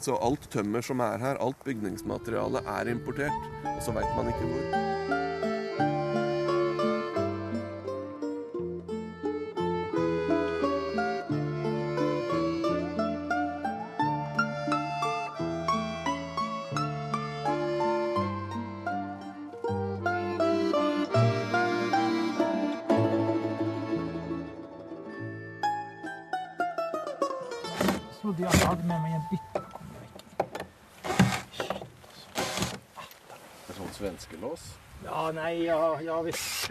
Så 0.00 0.14
alt 0.24 0.46
tømmer 0.48 0.80
som 0.80 1.00
er 1.04 1.18
her, 1.20 1.36
alt 1.44 1.58
bygningsmateriale, 1.66 2.62
er 2.64 2.88
importert. 2.88 3.48
Og 3.76 3.82
så 3.84 3.92
veit 3.92 4.08
man 4.16 4.30
ikke 4.30 4.46
hvor. 4.48 4.97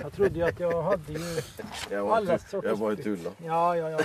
Jag 0.07 0.13
trodde 0.13 0.39
ju 0.39 0.43
att 0.45 0.59
jag 0.59 0.81
hade 0.83 1.13
ju... 1.13 1.19
Jeg 1.91 2.01
var 2.03 2.15
Alle 2.17 2.37
tu- 2.37 2.43
sorters- 2.49 2.65
jeg 2.69 2.77
bare 2.79 2.95
tulla. 2.95 3.29
Ja, 3.45 3.75
ja, 3.75 3.89
ja. 3.89 3.97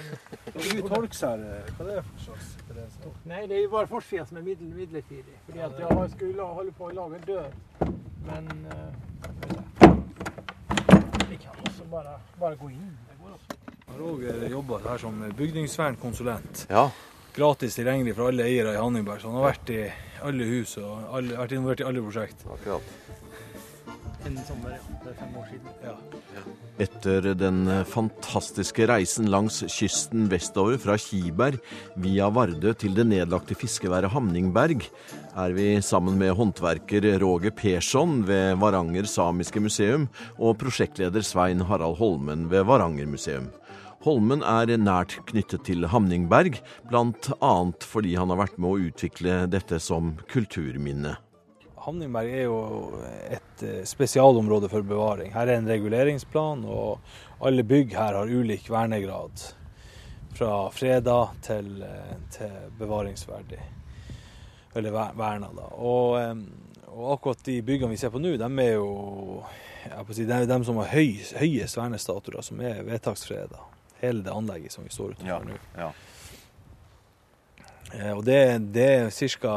Torksær, 0.89 1.39
hva 1.79 1.85
er 1.85 1.91
det 1.91 2.03
for 2.09 2.25
slags 2.25 2.49
Nei, 2.73 2.87
Nej, 3.25 3.47
det 3.47 3.55
är 3.55 3.61
ju 3.61 3.69
bara 3.69 3.87
forsfjäll 3.87 4.27
som 4.27 4.37
är 4.37 4.43
middel, 4.43 4.67
midlertidig. 4.75 5.35
För 5.47 5.63
att 5.63 5.79
jag 5.79 6.11
skulle 6.11 6.33
la- 6.37 6.53
hålla 6.53 6.73
på 6.73 6.87
att 6.89 6.95
laga 6.95 7.19
död. 7.19 7.53
Men... 8.27 8.67
eh, 8.73 9.93
vi 11.31 11.37
kan 11.37 11.53
också 11.63 11.85
bara, 11.91 12.21
bara 12.41 12.55
gå 12.55 12.71
in. 12.71 12.97
Det 13.09 13.23
går 13.23 13.31
også. 13.35 13.57
Roger 13.99 14.49
jobber 14.49 14.79
her 14.89 14.99
som 14.99 15.33
bygningsvernkonsulent. 15.37 16.67
Ja. 16.71 16.91
Gratis 17.35 17.75
tilgjengelig 17.75 18.15
for 18.17 18.29
alle 18.29 18.43
eiere 18.45 18.75
i 18.75 18.77
Hanningberg. 18.77 19.21
Så 19.21 19.29
han 19.31 19.37
har 19.41 19.47
vært 19.53 19.71
i 19.71 19.93
alle 20.23 20.45
hus 20.45 20.77
og 20.79 20.99
alle, 21.17 21.37
vært 21.39 21.53
involvert 21.57 21.81
i 21.81 21.85
alle 21.89 22.03
prosjekt. 22.03 22.43
Akkurat. 22.53 22.83
En 24.27 24.37
sommer, 24.47 24.77
ja. 24.77 24.99
Det 25.03 25.11
er 25.11 25.17
fem 25.19 25.33
år 25.41 25.49
sedan. 25.51 25.73
Ja. 25.83 26.43
Etter 26.83 27.27
den 27.37 27.59
fantastiske 27.91 28.87
reisen 28.89 29.27
langs 29.31 29.61
kysten 29.71 30.29
vestover 30.31 30.79
fra 30.81 30.97
Kiberg 31.01 31.59
via 32.01 32.29
Vardø 32.33 32.73
til 32.79 32.95
det 32.97 33.05
nedlagte 33.11 33.57
fiskeværet 33.59 34.13
Hamningberg, 34.15 34.87
er 35.33 35.57
vi 35.57 35.67
sammen 35.85 36.19
med 36.21 36.35
håndverker 36.39 37.07
Roger 37.23 37.55
Persson 37.57 38.23
ved 38.29 38.61
Varanger 38.63 39.09
Samiske 39.11 39.61
Museum 39.65 40.07
og 40.39 40.59
prosjektleder 40.63 41.25
Svein 41.27 41.65
Harald 41.69 41.99
Holmen 42.01 42.47
ved 42.53 42.67
Varanger 42.69 43.11
Museum. 43.11 43.51
Holmen 44.03 44.43
er 44.43 44.73
nært 44.83 45.19
knyttet 45.29 45.67
til 45.69 45.87
Hamningberg, 45.87 46.57
bl.a. 46.91 47.53
fordi 47.87 48.17
han 48.19 48.33
har 48.35 48.41
vært 48.43 48.57
med 48.59 48.71
å 48.71 48.89
utvikle 48.91 49.45
dette 49.51 49.79
som 49.83 50.17
kulturminne. 50.33 51.15
Hamningberg 51.83 52.31
er 52.31 52.45
jo 52.47 52.59
et 53.31 53.63
eh, 53.67 53.81
spesialområde 53.89 54.69
for 54.71 54.87
bevaring. 54.87 55.33
Her 55.35 55.51
er 55.51 55.59
en 55.61 55.69
reguleringsplan, 55.69 56.65
og 56.65 57.01
alle 57.43 57.65
bygg 57.67 57.97
her 57.99 58.19
har 58.21 58.31
ulik 58.31 58.71
vernegrad. 58.71 59.45
Fra 60.33 60.53
freda 60.73 61.17
til, 61.45 61.83
eh, 61.83 62.15
til 62.37 62.55
bevaringsverdig. 62.79 63.61
Eller 64.75 64.95
verna, 65.19 65.51
da. 65.53 65.67
Og, 65.77 66.15
og 66.87 67.11
akkurat 67.19 67.43
de 67.45 67.59
byggene 67.67 67.93
vi 67.93 67.99
ser 68.01 68.13
på 68.15 68.21
nå, 68.23 68.37
de 68.41 68.49
er 68.65 68.73
jo 68.79 69.43
si, 70.15 70.25
er 70.25 70.47
de 70.49 70.59
som 70.65 70.79
har 70.81 70.89
høy, 70.95 71.19
høyest 71.37 71.77
vernestatuer, 71.77 72.41
som 72.47 72.61
er 72.65 72.81
vedtaksfreda. 72.87 73.61
Hele 74.01 74.25
det 74.25 74.33
anlegget 74.33 74.73
som 74.73 74.85
vi 74.87 74.91
står 74.95 75.13
utenfor 75.17 75.29
Ja. 75.29 75.39
nå. 75.45 75.59
ja. 75.77 75.91
Eh, 77.99 78.11
Og 78.17 78.25
det, 78.25 78.39
det 78.73 78.89
er 78.97 79.11
ca. 79.41 79.55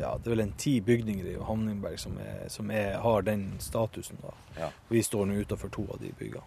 Ja, 0.00 0.14
det 0.22 0.30
vel 0.30 0.44
en 0.46 0.54
ti 0.58 0.80
bygninger 0.80 1.32
i 1.32 1.36
Hamningberg 1.48 1.98
som, 1.98 2.16
er, 2.18 2.48
som 2.52 2.70
er, 2.70 2.96
har 3.02 3.22
den 3.26 3.52
statusen. 3.58 4.18
Ja. 4.58 4.70
Vi 4.88 5.02
står 5.02 5.26
nå 5.26 5.42
utenfor 5.42 5.72
to 5.72 5.86
av 5.90 6.00
de 6.02 6.12
byggene. 6.18 6.46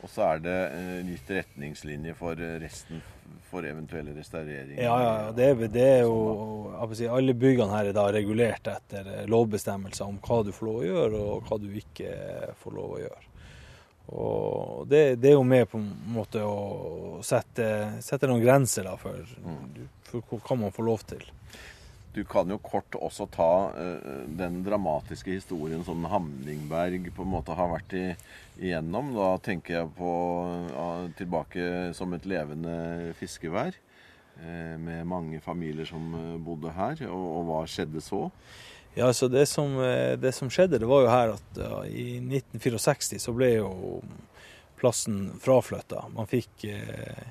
Og 0.00 0.08
så 0.08 0.24
er 0.30 0.38
det 0.40 0.58
litt 1.04 1.18
gitt 1.20 1.34
retningslinjer 1.36 2.14
for 2.16 2.38
eh, 2.40 2.56
resten 2.62 3.02
for 3.50 3.66
eventuelle 3.66 4.14
restaureringer. 4.14 4.78
Ja, 4.82 4.94
ja, 5.02 5.14
ja, 5.26 5.32
det 5.34 5.46
er, 5.48 5.68
det 5.74 5.86
er 5.86 6.04
jo 6.06 6.92
si, 6.94 7.06
Alle 7.10 7.34
byggene 7.34 7.74
her 7.74 7.90
er 7.90 7.96
da 7.96 8.06
regulert 8.14 8.70
etter 8.70 9.10
eh, 9.10 9.26
lovbestemmelser 9.30 10.06
om 10.06 10.20
hva 10.24 10.40
du 10.46 10.52
får 10.54 10.68
lov 10.68 10.78
å 10.80 10.86
gjøre, 10.86 11.24
og 11.34 11.50
hva 11.50 11.58
du 11.60 11.68
ikke 11.82 12.14
får 12.62 12.76
lov 12.78 12.94
å 12.96 13.02
gjøre. 13.02 13.26
Og 14.10 14.86
det, 14.90 15.02
det 15.22 15.30
er 15.30 15.36
jo 15.36 15.44
med 15.46 15.68
på 15.70 15.78
en 15.78 15.90
måte 16.10 16.42
å 16.42 17.20
sette, 17.22 17.66
sette 18.02 18.26
noen 18.26 18.42
grenser 18.42 18.88
da, 18.88 18.96
for, 18.98 19.20
for 19.28 19.99
hva 20.12 20.56
man 20.58 20.74
får 20.74 20.86
lov 20.86 21.04
til. 21.10 21.24
Du 22.10 22.24
kan 22.26 22.50
jo 22.50 22.58
kort 22.58 22.96
også 22.98 23.28
ta 23.30 23.52
uh, 23.70 24.22
den 24.26 24.64
dramatiske 24.66 25.36
historien 25.36 25.84
som 25.86 26.02
Hamningberg 26.10 27.06
på 27.14 27.22
en 27.22 27.30
måte 27.36 27.54
har 27.54 27.70
vært 27.70 27.94
i, 27.94 28.06
igjennom. 28.58 29.12
Da 29.14 29.36
tenker 29.44 29.76
jeg 29.76 29.92
på 29.94 30.14
uh, 30.74 31.06
tilbake 31.18 31.92
som 31.94 32.16
et 32.16 32.26
levende 32.26 33.14
fiskevær. 33.20 33.78
Uh, 34.40 34.74
med 34.82 35.06
mange 35.06 35.38
familier 35.44 35.86
som 35.86 36.14
eh, 36.16 36.34
bodde 36.42 36.72
her. 36.74 37.04
Og, 37.12 37.24
og 37.36 37.46
hva 37.46 37.62
skjedde 37.68 38.02
så? 38.02 38.24
Ja, 38.96 39.06
altså 39.06 39.28
det 39.30 39.44
som, 39.46 39.76
det 40.18 40.32
som, 40.34 40.48
skjedde, 40.50 40.80
det 40.82 40.88
var 40.90 41.04
jo 41.04 41.10
her 41.12 41.32
at 41.36 41.58
ja, 41.62 41.76
i 41.86 42.16
1964 42.18 43.20
så 43.22 43.34
ble 43.36 43.52
jo 43.52 44.00
plassen 44.80 45.28
fraflytta. 45.40 46.06
Man 46.14 46.28
fikk 46.30 46.64
eh, 46.68 47.28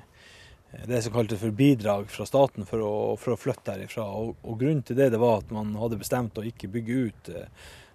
det 0.86 1.02
som 1.02 1.12
kaltes 1.12 1.40
for 1.40 1.50
bidrag 1.50 2.10
fra 2.10 2.26
staten 2.26 2.66
for 2.66 2.82
å, 2.84 2.94
for 3.20 3.34
å 3.34 3.40
flytte 3.40 3.74
herifra. 3.74 4.06
Og, 4.06 4.36
og, 4.42 4.58
grunnen 4.60 4.82
til 4.86 4.98
det, 4.98 5.10
det 5.14 5.20
var 5.20 5.42
at 5.42 5.50
man 5.54 5.74
hadde 5.80 5.98
bestemt 6.00 6.38
å 6.38 6.46
ikke 6.46 6.70
bygge 6.70 6.98
ut 7.08 7.30
eh, 7.34 7.48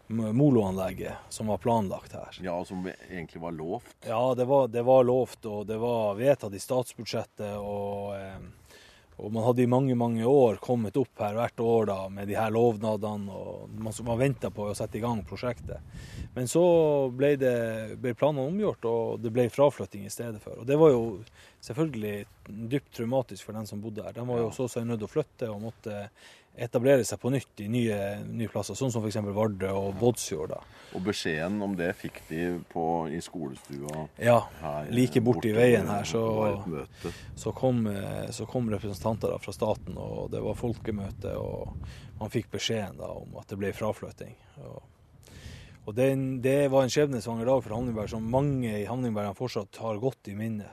moloanlegget 0.08 1.32
som 1.34 1.48
var 1.52 1.62
planlagt 1.64 2.14
her. 2.18 2.42
Ja, 2.44 2.58
og 2.60 2.68
Som 2.68 2.86
egentlig 2.88 3.42
var 3.42 3.56
lovt? 3.56 3.96
Ja, 4.06 4.36
det 4.36 4.46
var, 4.50 4.68
det 4.68 4.84
var 4.86 5.08
lovt, 5.08 5.46
og 5.46 5.66
det 5.70 5.80
var 5.82 6.20
vedtatt 6.20 6.54
i 6.54 6.62
statsbudsjettet. 6.62 7.58
og... 7.58 8.14
Eh, 8.20 8.38
og 9.16 9.32
man 9.32 9.46
hadde 9.46 9.64
i 9.64 9.70
mange 9.72 9.96
mange 9.96 10.28
år 10.28 10.58
kommet 10.64 10.98
opp 11.00 11.22
her 11.24 11.38
hvert 11.38 11.62
år 11.64 11.88
da, 11.88 11.98
med 12.12 12.28
de 12.28 12.36
her 12.36 12.52
lovnadene, 12.52 13.32
og 13.32 13.72
man, 13.80 13.96
man 14.08 14.20
venta 14.20 14.52
på 14.52 14.68
å 14.68 14.76
sette 14.76 15.00
i 15.00 15.04
gang 15.04 15.22
prosjektet. 15.28 15.80
Men 16.36 16.50
så 16.52 16.64
ble, 17.16 17.32
det, 17.40 17.56
ble 18.02 18.12
planene 18.18 18.50
omgjort, 18.50 18.88
og 18.92 19.22
det 19.24 19.32
ble 19.32 19.48
fraflytting 19.54 20.04
i 20.04 20.12
stedet 20.12 20.42
for. 20.44 20.60
Og 20.60 20.68
det 20.68 20.76
var 20.82 20.92
jo 20.92 21.06
selvfølgelig 21.64 22.16
dypt 22.76 22.92
traumatisk 23.00 23.48
for 23.48 23.56
den 23.56 23.70
som 23.70 23.80
bodde 23.84 24.04
her. 24.04 24.18
De 24.18 24.28
var 24.28 24.44
jo 24.44 24.52
så 24.56 24.68
seg 24.72 24.90
nødt 24.90 25.00
til 25.00 25.08
å 25.08 25.14
flytte 25.16 25.52
og 25.54 25.64
måtte 25.64 26.02
etablere 26.58 27.04
seg 27.08 27.20
på 27.20 27.32
nytt 27.34 27.62
i 27.64 27.68
nye, 27.72 28.00
nye 28.26 28.52
plasser, 28.52 28.78
sånn 28.78 28.94
som 28.94 29.04
f.eks. 29.04 29.20
Vardø 29.36 29.72
og 29.76 29.98
Båtsfjord. 30.00 30.56
Og 30.96 31.04
beskjeden 31.04 31.60
om 31.66 31.76
det 31.76 31.92
fikk 32.00 32.22
de 32.30 32.46
på, 32.72 32.86
i 33.12 33.20
skolestua? 33.24 34.06
Ja, 34.22 34.38
her, 34.62 34.90
like 34.96 35.22
borti 35.26 35.52
veien 35.56 35.90
her. 35.92 36.08
Så, 36.08 36.24
så, 37.36 37.52
kom, 37.56 37.84
så 38.32 38.48
kom 38.50 38.72
representanter 38.72 39.36
fra 39.44 39.56
staten, 39.56 40.00
og 40.00 40.32
det 40.32 40.44
var 40.46 40.60
folkemøte. 40.60 41.36
Og 41.36 41.76
man 42.22 42.32
fikk 42.32 42.52
beskjeden 42.56 43.00
da, 43.02 43.12
om 43.12 43.36
at 43.42 43.52
det 43.52 43.60
ble 43.60 43.74
fraflytting. 43.76 44.36
Og, 44.64 44.80
og 45.86 45.94
det, 45.98 46.10
det, 46.46 46.58
var 46.72 46.86
en 46.86 46.94
skjebnesvanger 46.94 47.52
dag 47.52 47.62
for 47.66 47.76
Hamningberg 47.76 48.16
som 48.16 48.32
mange 48.32 48.72
i 48.80 48.88
Hamningberg 48.88 49.36
fortsatt 49.38 49.84
har 49.84 50.02
godt 50.02 50.32
i 50.32 50.38
minne. 50.38 50.72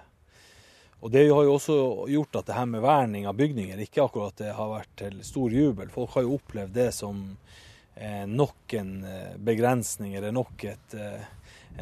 Og 1.02 1.10
Det 1.10 1.24
har 1.26 1.42
jo 1.42 1.56
også 1.56 1.76
gjort 2.14 2.36
at 2.38 2.46
det 2.46 2.54
her 2.54 2.66
med 2.70 2.84
verning 2.84 3.26
av 3.26 3.34
bygninger 3.34 3.80
ikke 3.82 4.04
akkurat 4.04 4.36
det 4.38 4.52
har 4.54 4.70
vært 4.70 4.92
til 5.00 5.16
stor 5.26 5.50
jubel. 5.50 5.90
Folk 5.90 6.14
har 6.14 6.22
jo 6.22 6.36
opplevd 6.36 6.76
det 6.76 6.92
som 6.94 7.24
eh, 7.96 8.22
nok 8.30 8.76
en 8.78 8.92
eh, 9.02 9.32
begrensning 9.42 10.14
eller 10.14 10.30
nok 10.36 10.62
et, 10.70 10.94
eh, 10.94 11.24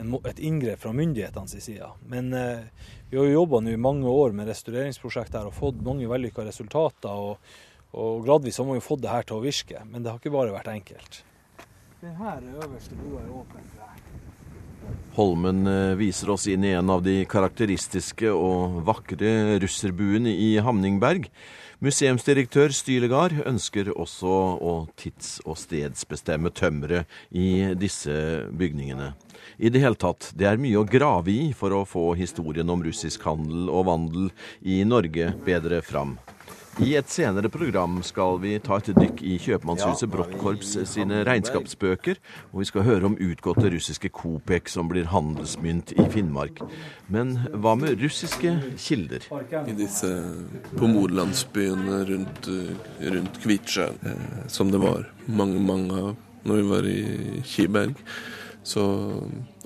en, 0.00 0.16
et 0.24 0.40
inngrep 0.40 0.80
fra 0.80 0.94
myndighetenes 0.96 1.52
side. 1.60 1.90
Men 2.08 2.32
eh, 2.32 2.64
vi 3.10 3.20
har 3.20 3.28
jo 3.28 3.42
jobba 3.42 3.60
i 3.68 3.76
mange 3.76 4.08
år 4.08 4.32
med 4.32 4.48
restaureringsprosjekt 4.48 5.36
her 5.36 5.50
og 5.50 5.58
fått 5.58 5.84
mange 5.84 6.08
vellykka 6.08 6.48
resultater. 6.48 7.12
Og, 7.12 7.52
og, 7.92 8.24
gradvis 8.24 8.56
har 8.56 8.70
man 8.70 8.80
jo 8.80 8.88
fått 8.88 9.04
det 9.04 9.12
her 9.12 9.28
til 9.28 9.36
å 9.36 9.44
virke, 9.44 9.84
men 9.84 10.00
det 10.00 10.14
har 10.14 10.22
ikke 10.22 10.32
bare 10.32 10.56
vært 10.56 10.72
enkelt. 10.72 11.26
Den 12.00 12.16
her 12.16 12.40
øverste 12.56 12.96
bua 12.96 13.20
er 13.20 13.34
åpen. 13.36 13.68
Holmen 15.16 15.66
eh, 15.66 15.94
viser 15.98 16.30
oss 16.30 16.46
inn 16.50 16.64
i 16.64 16.74
en 16.78 16.90
av 16.92 17.02
de 17.02 17.24
karakteristiske 17.28 18.30
og 18.30 18.80
vakre 18.86 19.58
russerbuene 19.62 20.30
i 20.30 20.52
Hamningberg. 20.62 21.26
Museumsdirektør 21.80 22.74
Stylegard 22.76 23.38
ønsker 23.48 23.88
også 23.90 24.34
å 24.60 24.74
tids- 25.00 25.40
og 25.46 25.56
stedsbestemme 25.58 26.52
tømmeret 26.52 27.08
i 27.32 27.72
disse 27.74 28.12
bygningene. 28.52 29.14
I 29.58 29.72
det 29.72 29.82
hele 29.82 29.98
tatt, 29.98 30.30
det 30.36 30.46
er 30.46 30.60
mye 30.60 30.78
å 30.78 30.86
grave 30.86 31.32
i 31.32 31.46
for 31.56 31.74
å 31.74 31.86
få 31.88 32.12
historien 32.20 32.68
om 32.70 32.84
russisk 32.84 33.24
handel 33.26 33.72
og 33.72 33.88
vandel 33.88 34.28
i 34.60 34.82
Norge 34.84 35.32
bedre 35.46 35.80
fram. 35.82 36.18
I 36.78 36.94
et 36.94 37.10
senere 37.10 37.50
program 37.50 37.98
skal 38.06 38.38
vi 38.40 38.52
ta 38.62 38.78
et 38.78 38.92
dykk 38.94 39.20
i 39.26 39.34
kjøpmannshuset 39.42 40.10
Brottkorps 40.12 40.76
sine 40.88 41.24
regnskapsbøker, 41.26 42.20
og 42.52 42.62
vi 42.62 42.68
skal 42.68 42.86
høre 42.86 43.08
om 43.10 43.18
utgåtte 43.18 43.72
russiske 43.74 44.12
Kopek 44.14 44.70
som 44.70 44.88
blir 44.92 45.10
handelsmynt 45.10 45.92
i 45.98 46.06
Finnmark. 46.14 46.62
Men 47.10 47.34
hva 47.50 47.74
med 47.80 47.98
russiske 48.00 48.54
kilder? 48.78 49.26
I 49.66 49.76
disse 49.76 50.12
pomorlandsbyene 50.78 52.02
rundt, 52.12 52.50
rundt 53.02 53.40
Kvitsjøen, 53.42 53.98
eh, 54.06 54.44
som 54.48 54.70
det 54.70 54.80
var 54.80 55.08
mange, 55.26 55.58
mange 55.60 56.04
av 56.04 56.12
når 56.46 56.56
vi 56.56 56.68
var 56.70 56.86
i 56.88 57.00
Kiberg, 57.44 57.98
så, 58.62 58.84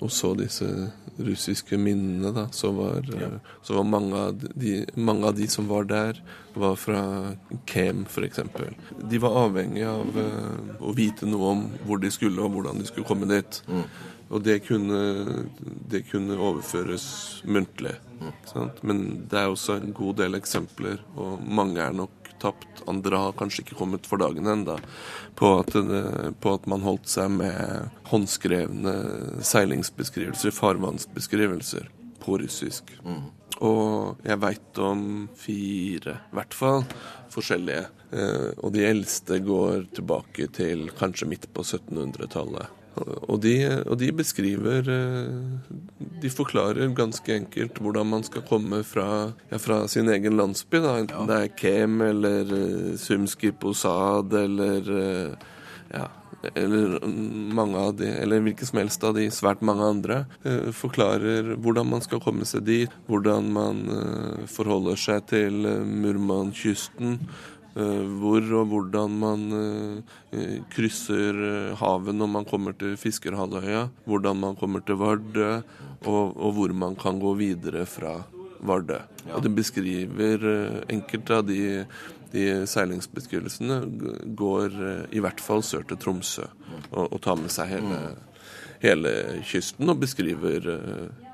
og 0.04 0.12
så 0.12 0.34
disse 0.36 0.68
russiske 1.16 1.78
minnene, 1.78 2.32
da, 2.34 2.48
så 2.52 2.70
var, 2.74 3.06
ja. 3.08 3.28
så 3.62 3.76
var 3.78 3.86
mange, 3.88 4.16
av 4.18 4.40
de, 4.54 4.72
mange, 4.94 5.28
av 5.28 5.36
de, 5.38 5.46
som 5.48 5.68
var 5.70 5.86
der, 5.88 6.18
var 6.54 6.74
fra 6.78 7.02
Kem 7.70 8.04
f.eks. 8.10 8.42
De 9.10 9.20
var 9.22 9.38
avhengig 9.46 9.86
av 9.88 10.18
uh, 10.18 10.74
å 10.84 10.94
vite 10.96 11.28
noe 11.30 11.52
om 11.54 11.62
hvor 11.86 12.02
de 12.02 12.10
skulle 12.14 12.42
og 12.42 12.56
hvordan 12.56 12.82
de 12.82 12.88
skulle 12.90 13.08
komme 13.08 13.30
dit. 13.30 13.60
Mm. 13.70 13.86
Og 14.34 14.42
det 14.42 14.58
kunne, 14.66 15.00
det 15.90 16.04
kunne 16.10 16.36
overføres 16.40 17.06
muntlig. 17.46 17.94
Mm. 18.20 18.70
Men 18.82 19.02
det 19.30 19.40
er 19.40 19.52
også 19.52 19.78
en 19.78 19.94
god 19.94 20.18
del 20.24 20.40
eksempler, 20.40 21.02
og 21.14 21.44
mange 21.44 21.82
er 21.84 21.94
nok 21.94 22.23
tapt. 22.44 22.84
Andre 22.90 23.20
har 23.26 23.36
kanskje 23.38 23.64
ikke 23.64 23.78
kommet 23.80 24.06
for 24.08 24.20
dagen 24.22 24.48
ennå 24.50 24.78
på, 25.38 25.50
på, 25.64 26.54
at 26.54 26.68
man 26.70 26.84
holdt 26.86 27.10
seg 27.10 27.32
med 27.40 27.90
håndskrevne 28.12 28.94
seilingsbeskrivelser, 29.44 30.54
farvannsbeskrivelser, 30.54 31.90
på 32.24 32.38
russisk. 32.40 32.92
Mm. 33.04 33.24
Og 33.62 34.22
jeg 34.26 34.40
veit 34.42 34.78
om 34.82 35.02
fire, 35.38 36.16
i 36.32 36.38
hvert 36.38 36.56
fall, 36.56 36.86
forskjellige. 37.34 37.84
Eh, 38.14 38.50
og 38.58 38.72
de 38.74 38.86
eldste 38.88 39.38
går 39.44 39.90
tilbake 39.98 40.48
til 40.54 40.88
kanskje 40.98 41.28
midt 41.30 41.46
på 41.54 41.62
1700-tallet. 41.66 42.83
Og 42.94 43.40
de, 43.42 43.54
og 43.90 43.96
de, 43.98 44.10
beskriver 44.14 44.86
eh, 44.86 46.08
De 46.22 46.30
forklarer 46.30 46.92
ganske 46.94 47.34
enkelt 47.34 47.80
hvordan 47.82 48.10
man 48.12 48.26
skal 48.26 48.44
komme 48.46 48.82
fra, 48.86 49.32
ja, 49.50 49.58
fra 49.58 49.84
sin 49.90 50.10
egen 50.12 50.38
landsby. 50.38 50.82
Da. 50.84 50.98
Enten 51.02 51.30
det 51.30 51.40
er 51.40 51.54
Kem 51.58 51.98
eller 52.04 52.52
uh, 52.54 52.92
Sumski 53.00 53.50
Posad 53.50 54.34
eller 54.38 54.92
uh, 54.94 55.50
ja, 55.94 56.06
eller 56.54 56.98
mange 57.54 57.78
av 57.78 57.94
de, 57.96 58.08
eller 58.20 58.42
hvilke 58.44 58.66
som 58.68 58.80
helst 58.80 59.04
av 59.06 59.16
de 59.16 59.26
svært 59.32 59.62
mange 59.64 59.86
andre, 59.86 60.18
eh, 60.44 60.70
forklarer 60.76 61.54
hvordan 61.54 61.88
man 61.94 62.04
skal 62.04 62.20
komme 62.24 62.44
seg 62.48 62.66
dit, 62.66 62.96
hvordan 63.08 63.48
man 63.54 63.80
eh, 63.88 64.44
forholder 64.50 65.00
seg 65.00 65.24
til 65.30 65.64
uh, 65.64 65.80
Murmankysten, 65.84 67.18
Eh, 67.20 67.53
hvor 67.74 68.44
og 68.54 68.68
hvordan 68.70 69.14
man 69.18 69.40
eh, 70.30 70.60
krysser 70.70 71.34
eh, 71.34 71.78
havet 71.80 72.14
når 72.14 72.30
man 72.30 72.46
kommer 72.46 72.76
til 72.78 72.94
Fiskerhalvøya, 73.00 73.88
hvordan 74.06 74.38
man 74.38 74.58
kommer 74.60 74.84
til 74.86 75.00
Vardø, 75.00 75.56
og, 76.06 76.36
og 76.36 76.54
hvor 76.54 76.74
man 76.74 76.94
kan 76.94 77.18
gå 77.18 77.34
videre 77.34 77.82
fra 77.86 78.20
Vardø. 78.64 79.00
Og 79.34 79.42
det 79.42 79.54
beskriver 79.56 80.44
enkelte 80.92 81.40
av 81.40 81.48
de, 81.48 81.82
de 82.30 82.44
seilingsbeskrivelsene 82.70 83.80
går 84.38 84.78
i 85.10 85.22
hvert 85.24 85.42
fall 85.42 85.64
sør 85.66 85.82
til 85.88 85.98
Tromsø 86.00 86.46
og, 86.92 87.08
og 87.10 87.18
tar 87.24 87.40
med 87.40 87.52
seg 87.52 87.72
hele, 87.74 88.00
hele 88.84 89.14
kysten 89.48 89.90
og 89.90 89.98
beskriver, 90.04 90.70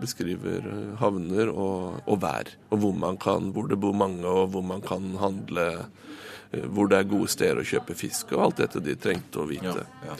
beskriver 0.00 0.70
havner 1.02 1.52
og, 1.52 2.00
og, 2.06 2.16
vær. 2.22 2.54
Og 2.70 2.82
hvor, 2.82 2.96
man 2.96 3.20
kan, 3.20 3.52
hvor 3.54 3.68
det 3.70 3.78
bor 3.82 3.94
mange, 3.94 4.24
og 4.24 4.54
hvor 4.54 4.64
man 4.66 4.82
kan 4.86 5.12
handle 5.20 5.68
Eh, 5.70 6.19
hvor 6.50 6.90
det 6.90 6.98
er 6.98 7.10
gode 7.10 7.30
steder 7.30 7.62
å 7.62 7.66
kjøpe 7.66 7.96
fisk, 7.98 8.32
og 8.34 8.46
alt 8.46 8.62
dette 8.64 8.82
de 8.82 8.96
trengte 8.98 9.42
å 9.42 9.48
vite. 9.50 9.84
Ja, 9.84 10.10
ja. 10.10 10.16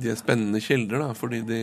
De 0.00 0.10
er 0.12 0.18
spennende 0.18 0.60
kilder, 0.62 1.02
da, 1.02 1.10
fordi 1.18 1.40
de, 1.46 1.62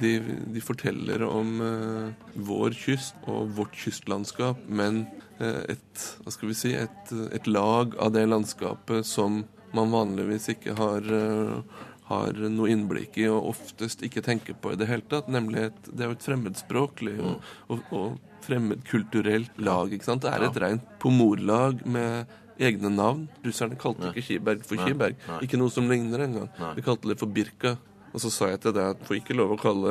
de, 0.00 0.12
de 0.54 0.62
forteller 0.64 1.24
om 1.26 1.58
uh, 1.60 2.30
vår 2.48 2.76
kyst 2.78 3.18
og 3.28 3.50
vårt 3.58 3.74
kystlandskap, 3.76 4.62
men 4.68 5.04
uh, 5.40 5.62
et, 5.68 6.06
hva 6.22 6.32
skal 6.34 6.52
vi 6.52 6.56
si, 6.58 6.72
et, 6.78 7.12
et, 7.34 7.50
lag 7.50 7.96
av 8.02 8.14
det 8.16 8.24
landskapet 8.30 9.06
som 9.06 9.44
man 9.76 9.92
vanligvis 9.92 10.48
ikke 10.54 10.76
har, 10.78 11.10
uh, 11.10 11.82
har 12.08 12.40
noe 12.46 12.70
innblikk 12.72 13.18
i, 13.20 13.28
og 13.28 13.50
oftest 13.52 14.06
ikke 14.06 14.24
tenker 14.24 14.56
på 14.56 14.72
i 14.72 14.80
det 14.80 14.88
hele 14.90 15.06
tatt. 15.10 15.28
Nemlig 15.32 15.68
et, 15.68 15.90
det 15.90 16.06
er 16.06 16.12
jo 16.12 16.16
et 16.16 16.26
fremmedspråklig 16.30 17.18
og, 17.18 17.36
mm. 17.36 17.52
og, 17.74 17.92
og 17.98 18.42
fremmedkulturelt 18.46 19.58
lag. 19.58 19.92
ikke 19.92 20.06
sant? 20.06 20.24
Det 20.24 20.32
er 20.32 20.48
et 20.48 20.60
rent 20.62 20.90
pomorlag 21.02 21.82
med 21.84 22.30
egne 22.58 22.92
navn. 22.92 23.26
Russerne 23.44 23.78
kalte 23.80 24.12
ikke 24.12 24.24
Kiberg 24.30 24.64
for 24.66 24.80
Kiberg. 24.80 25.20
Ikke 25.44 25.60
noe 25.60 25.72
som 25.72 25.90
ligner 25.90 26.26
engang. 26.28 26.48
De 26.76 26.84
kalte 26.84 27.12
det 27.12 27.20
for 27.20 27.30
Birka. 27.30 27.76
Og 28.16 28.22
så 28.22 28.30
sa 28.32 28.46
jeg 28.48 28.62
til 28.64 28.72
deg 28.72 28.94
at 28.94 29.00
får 29.04 29.18
ikke 29.18 29.34
lov 29.36 29.50
å 29.52 29.56
kalle 29.60 29.90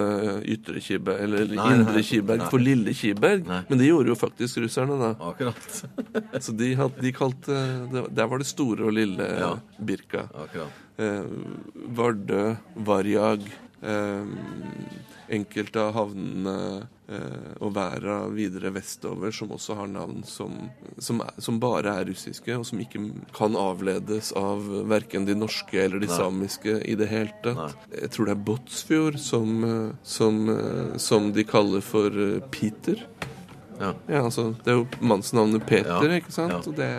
Ytre 0.50 0.82
Kiberg 0.82 1.20
eller 1.28 1.52
nei, 1.52 1.66
Indre 1.76 2.02
Kiberg 2.02 2.48
for 2.50 2.64
Lille 2.64 2.96
Kiberg. 2.98 3.44
Nei. 3.46 3.60
Men 3.70 3.82
det 3.82 3.90
gjorde 3.92 4.10
jo 4.10 4.16
faktisk 4.18 4.64
russerne, 4.64 4.98
da. 4.98 5.12
Akkurat. 5.28 5.68
så 6.48 6.56
de, 6.58 6.72
de 6.96 7.12
kalte 7.14 7.60
Der 8.10 8.32
var 8.32 8.42
det 8.42 8.50
store 8.50 8.88
og 8.90 8.96
lille 8.98 9.30
ja. 9.30 9.52
Birka. 9.78 10.26
Akkurat. 10.42 10.82
Eh, 10.98 11.22
Vardø, 12.00 12.56
Varjag, 12.88 13.46
eh, 13.46 13.65
enkelte 15.28 15.82
av 15.82 15.94
havnene 15.96 16.86
eh, 17.10 17.52
og 17.64 17.74
væra 17.76 18.18
videre 18.34 18.72
vestover 18.76 19.34
som 19.34 19.54
også 19.56 19.78
har 19.80 19.90
navn 19.92 20.24
som, 20.28 20.54
som, 20.98 21.22
er, 21.26 21.34
som, 21.42 21.60
bare 21.62 21.96
er 22.02 22.10
russiske, 22.10 22.58
og 22.58 22.66
som 22.68 22.82
ikke 22.82 23.02
kan 23.36 23.58
avledes 23.60 24.32
av 24.38 24.66
verken 24.90 25.28
de 25.28 25.38
norske 25.38 25.80
eller 25.82 26.04
de 26.04 26.10
Nei. 26.12 26.18
samiske 26.18 26.80
i 26.86 26.98
det 27.00 27.10
hele 27.12 27.34
tatt. 27.46 27.78
Jeg 27.94 28.12
tror 28.14 28.30
det 28.30 28.36
er 28.36 28.44
Båtsfjord 28.50 29.22
som, 29.22 29.56
eh, 29.70 29.96
som, 30.04 30.44
eh, 30.54 30.98
som 31.02 31.32
de 31.36 31.48
kaller 31.48 31.86
for 31.86 32.42
Peter. 32.54 33.02
Ja. 33.80 33.92
ja. 34.08 34.22
altså, 34.24 34.50
Det 34.64 34.72
er 34.72 34.80
jo 34.80 34.86
mannsnavnet 35.02 35.66
Peter, 35.68 36.06
ja. 36.06 36.20
ikke 36.22 36.34
sant? 36.34 36.68
Og 36.68 36.78
det 36.78 36.90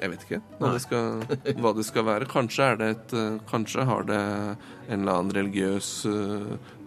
Jeg 0.00 0.12
vet 0.12 0.26
ikke 0.26 0.40
hva 0.58 0.72
det, 0.74 0.82
skal, 0.84 1.22
hva 1.62 1.72
det, 1.76 1.86
skal, 1.88 2.06
være. 2.08 2.28
Kanskje, 2.30 2.70
er 2.72 2.80
det 2.80 2.90
et, 2.96 3.16
kanskje 3.50 3.86
har 3.88 4.06
det 4.08 4.20
en 4.20 5.00
eller 5.00 5.12
annen 5.12 5.34
religiøs 5.36 5.90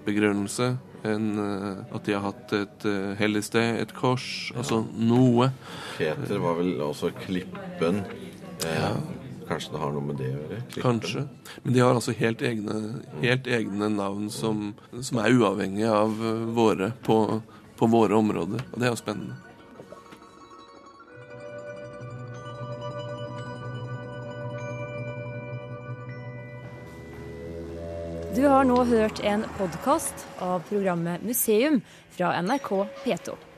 begrunnelse 0.06 0.74
enn 1.08 1.30
eh, 1.40 1.96
at 1.96 2.08
de 2.08 2.16
har 2.16 2.26
hatt 2.26 2.54
et 2.58 2.88
hellig 3.20 3.46
sted, 3.48 3.78
et 3.80 3.94
kors, 3.96 4.50
ja. 4.52 4.60
altså 4.60 4.82
noe. 4.96 5.52
Peter 5.98 6.42
var 6.44 6.60
vel 6.60 6.76
også 6.84 7.14
Klippen. 7.22 8.04
Eh, 8.66 8.76
ja. 8.76 8.92
Kanskje 9.50 9.74
det 9.74 9.80
har 9.82 9.94
noe 9.96 10.06
med 10.06 10.20
det 10.22 10.28
å 10.30 10.36
gjøre? 10.36 10.58
Klippen. 10.68 10.84
Kanskje. 10.84 11.24
Men 11.64 11.76
de 11.76 11.82
har 11.82 11.96
altså 11.98 12.14
helt 12.20 12.44
egne, 12.46 12.82
helt 13.24 13.48
egne 13.50 13.90
navn 13.96 14.28
som, 14.34 14.74
som, 15.00 15.22
er 15.24 15.38
uavhengige 15.40 15.94
av 15.94 16.20
eh, 16.20 16.44
våre 16.60 16.92
på, 17.06 17.20
på 17.80 17.88
våre 17.88 18.16
områder. 18.16 18.66
Og 18.72 18.80
det 18.80 18.90
er 18.90 18.94
jo 18.94 19.00
spennende. 19.00 19.40
Du 28.36 28.46
har 28.48 28.64
nå 28.64 28.84
hørt 28.88 29.20
en 29.26 29.42
podkast 29.58 30.28
av 30.40 30.62
programmet 30.70 31.24
Museum 31.26 31.82
fra 32.16 32.36
NRK 32.42 32.70
P2. 33.04 33.49